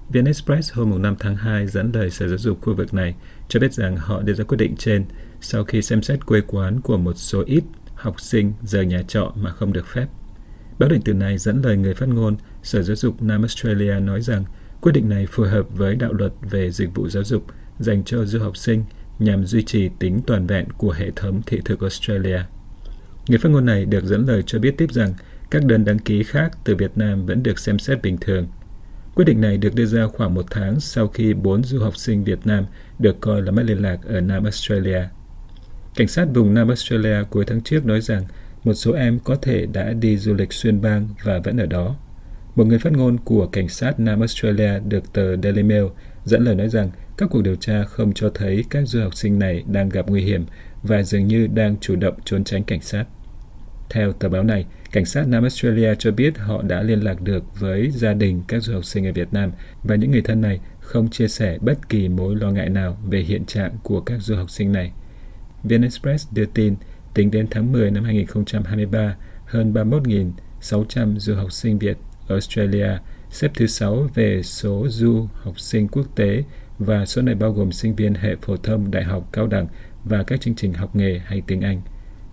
VN 0.09 0.25
Express 0.25 0.73
hôm 0.73 1.01
5 1.01 1.15
tháng 1.19 1.35
2 1.35 1.67
dẫn 1.67 1.91
lời 1.93 2.09
Sở 2.09 2.27
Giáo 2.27 2.37
dục 2.37 2.61
khu 2.61 2.75
vực 2.75 2.93
này 2.93 3.15
cho 3.49 3.59
biết 3.59 3.73
rằng 3.73 3.97
họ 3.97 4.21
đưa 4.21 4.33
ra 4.33 4.43
quyết 4.43 4.57
định 4.57 4.75
trên 4.75 5.05
sau 5.41 5.63
khi 5.63 5.81
xem 5.81 6.01
xét 6.01 6.25
quê 6.25 6.41
quán 6.47 6.81
của 6.81 6.97
một 6.97 7.13
số 7.13 7.43
ít 7.45 7.63
học 7.95 8.21
sinh 8.21 8.53
rời 8.63 8.85
nhà 8.85 9.01
trọ 9.07 9.33
mà 9.35 9.51
không 9.51 9.73
được 9.73 9.87
phép. 9.87 10.07
Báo 10.79 10.89
điện 10.89 11.01
tử 11.01 11.13
này 11.13 11.37
dẫn 11.37 11.61
lời 11.61 11.77
người 11.77 11.93
phát 11.93 12.09
ngôn 12.09 12.37
Sở 12.63 12.81
Giáo 12.81 12.95
dục 12.95 13.21
Nam 13.21 13.41
Australia 13.41 13.99
nói 13.99 14.21
rằng 14.21 14.45
quyết 14.81 14.91
định 14.91 15.09
này 15.09 15.25
phù 15.25 15.43
hợp 15.43 15.65
với 15.69 15.95
đạo 15.95 16.13
luật 16.13 16.33
về 16.41 16.71
dịch 16.71 16.95
vụ 16.95 17.09
giáo 17.09 17.23
dục 17.23 17.45
dành 17.79 18.03
cho 18.03 18.25
du 18.25 18.39
học 18.39 18.57
sinh 18.57 18.83
nhằm 19.19 19.45
duy 19.45 19.63
trì 19.63 19.89
tính 19.99 20.21
toàn 20.27 20.47
vẹn 20.47 20.65
của 20.77 20.91
hệ 20.91 21.11
thống 21.15 21.41
thị 21.45 21.61
thực 21.65 21.81
Australia. 21.81 22.39
Người 23.27 23.37
phát 23.37 23.49
ngôn 23.49 23.65
này 23.65 23.85
được 23.85 24.03
dẫn 24.05 24.25
lời 24.25 24.43
cho 24.45 24.59
biết 24.59 24.77
tiếp 24.77 24.91
rằng 24.91 25.13
các 25.51 25.65
đơn 25.65 25.85
đăng 25.85 25.99
ký 25.99 26.23
khác 26.23 26.51
từ 26.63 26.75
Việt 26.75 26.91
Nam 26.95 27.25
vẫn 27.25 27.43
được 27.43 27.59
xem 27.59 27.79
xét 27.79 28.01
bình 28.01 28.17
thường. 28.17 28.47
Quyết 29.15 29.25
định 29.25 29.41
này 29.41 29.57
được 29.57 29.75
đưa 29.75 29.85
ra 29.85 30.07
khoảng 30.07 30.33
một 30.33 30.45
tháng 30.49 30.79
sau 30.79 31.07
khi 31.07 31.33
bốn 31.33 31.63
du 31.63 31.79
học 31.79 31.97
sinh 31.97 32.23
Việt 32.23 32.39
Nam 32.45 32.65
được 32.99 33.15
coi 33.21 33.41
là 33.41 33.51
mất 33.51 33.63
liên 33.65 33.81
lạc 33.81 33.97
ở 34.07 34.21
Nam 34.21 34.43
Australia. 34.43 35.03
Cảnh 35.95 36.07
sát 36.07 36.27
vùng 36.33 36.53
Nam 36.53 36.67
Australia 36.67 37.23
cuối 37.29 37.45
tháng 37.47 37.61
trước 37.61 37.85
nói 37.85 38.01
rằng 38.01 38.25
một 38.63 38.73
số 38.73 38.93
em 38.93 39.19
có 39.19 39.35
thể 39.35 39.65
đã 39.65 39.93
đi 39.93 40.17
du 40.17 40.33
lịch 40.33 40.53
xuyên 40.53 40.81
bang 40.81 41.09
và 41.23 41.39
vẫn 41.43 41.57
ở 41.57 41.65
đó. 41.65 41.95
Một 42.55 42.67
người 42.67 42.79
phát 42.79 42.93
ngôn 42.93 43.17
của 43.17 43.47
cảnh 43.47 43.69
sát 43.69 43.99
Nam 43.99 44.19
Australia 44.19 44.79
được 44.79 45.13
tờ 45.13 45.37
Daily 45.37 45.63
Mail 45.63 45.85
dẫn 46.25 46.43
lời 46.43 46.55
nói 46.55 46.69
rằng 46.69 46.89
các 47.17 47.29
cuộc 47.31 47.41
điều 47.41 47.55
tra 47.55 47.83
không 47.83 48.13
cho 48.13 48.29
thấy 48.33 48.63
các 48.69 48.87
du 48.87 49.01
học 49.01 49.15
sinh 49.15 49.39
này 49.39 49.63
đang 49.67 49.89
gặp 49.89 50.09
nguy 50.09 50.21
hiểm 50.21 50.45
và 50.83 51.03
dường 51.03 51.27
như 51.27 51.47
đang 51.47 51.77
chủ 51.81 51.95
động 51.95 52.15
trốn 52.25 52.43
tránh 52.43 52.63
cảnh 52.63 52.81
sát. 52.81 53.05
Theo 53.89 54.11
tờ 54.11 54.29
báo 54.29 54.43
này, 54.43 54.65
cảnh 54.91 55.05
sát 55.05 55.27
Nam 55.27 55.43
Australia 55.43 55.95
cho 55.95 56.11
biết 56.11 56.37
họ 56.37 56.61
đã 56.61 56.83
liên 56.83 56.99
lạc 56.99 57.21
được 57.21 57.59
với 57.59 57.91
gia 57.91 58.13
đình 58.13 58.41
các 58.47 58.59
du 58.63 58.73
học 58.73 58.85
sinh 58.85 59.07
ở 59.07 59.11
Việt 59.13 59.33
Nam 59.33 59.51
và 59.83 59.95
những 59.95 60.11
người 60.11 60.21
thân 60.21 60.41
này 60.41 60.59
không 60.79 61.09
chia 61.09 61.27
sẻ 61.27 61.57
bất 61.61 61.89
kỳ 61.89 62.09
mối 62.09 62.35
lo 62.35 62.51
ngại 62.51 62.69
nào 62.69 62.97
về 63.09 63.19
hiện 63.19 63.45
trạng 63.45 63.71
của 63.83 64.01
các 64.01 64.21
du 64.21 64.35
học 64.35 64.49
sinh 64.49 64.71
này. 64.71 64.91
VnExpress 65.63 66.33
đưa 66.33 66.45
tin, 66.45 66.75
tính 67.13 67.31
đến 67.31 67.47
tháng 67.51 67.71
10 67.71 67.91
năm 67.91 68.03
2023, 68.03 69.15
hơn 69.45 69.73
31.600 69.73 71.19
du 71.19 71.35
học 71.35 71.51
sinh 71.51 71.79
Việt 71.79 71.97
Australia 72.33 72.87
xếp 73.29 73.51
thứ 73.55 73.67
6 73.67 74.07
về 74.15 74.41
số 74.43 74.87
du 74.89 75.27
học 75.33 75.59
sinh 75.59 75.87
quốc 75.87 76.15
tế 76.15 76.43
và 76.79 77.05
số 77.05 77.21
này 77.21 77.35
bao 77.35 77.51
gồm 77.51 77.71
sinh 77.71 77.95
viên 77.95 78.13
hệ 78.13 78.35
phổ 78.41 78.57
thông, 78.57 78.91
đại 78.91 79.03
học, 79.03 79.29
cao 79.31 79.47
đẳng 79.47 79.67
và 80.03 80.23
các 80.23 80.41
chương 80.41 80.55
trình 80.55 80.73
học 80.73 80.95
nghề 80.95 81.19
hay 81.25 81.41
tiếng 81.47 81.61
Anh. 81.61 81.81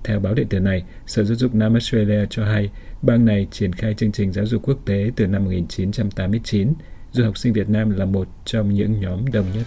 Theo 0.05 0.21
báo 0.21 0.35
điện 0.35 0.49
tử 0.49 0.61
này, 0.61 0.83
Sở 1.07 1.25
Giáo 1.25 1.37
dục 1.37 1.55
Nam 1.55 1.73
Australia 1.73 2.27
cho 2.31 2.45
hay 2.45 2.71
bang 3.03 3.25
này 3.25 3.47
triển 3.51 3.73
khai 3.73 3.95
chương 3.95 4.13
trình 4.13 4.33
giáo 4.33 4.47
dục 4.47 4.63
quốc 4.63 4.79
tế 4.85 5.11
từ 5.17 5.27
năm 5.27 5.45
1989. 5.45 6.73
Du 7.13 7.25
học 7.25 7.39
sinh 7.39 7.53
Việt 7.53 7.69
Nam 7.69 7.91
là 7.91 8.05
một 8.05 8.29
trong 8.45 8.75
những 8.75 9.01
nhóm 9.01 9.33
đông 9.33 9.47
nhất. 9.55 9.67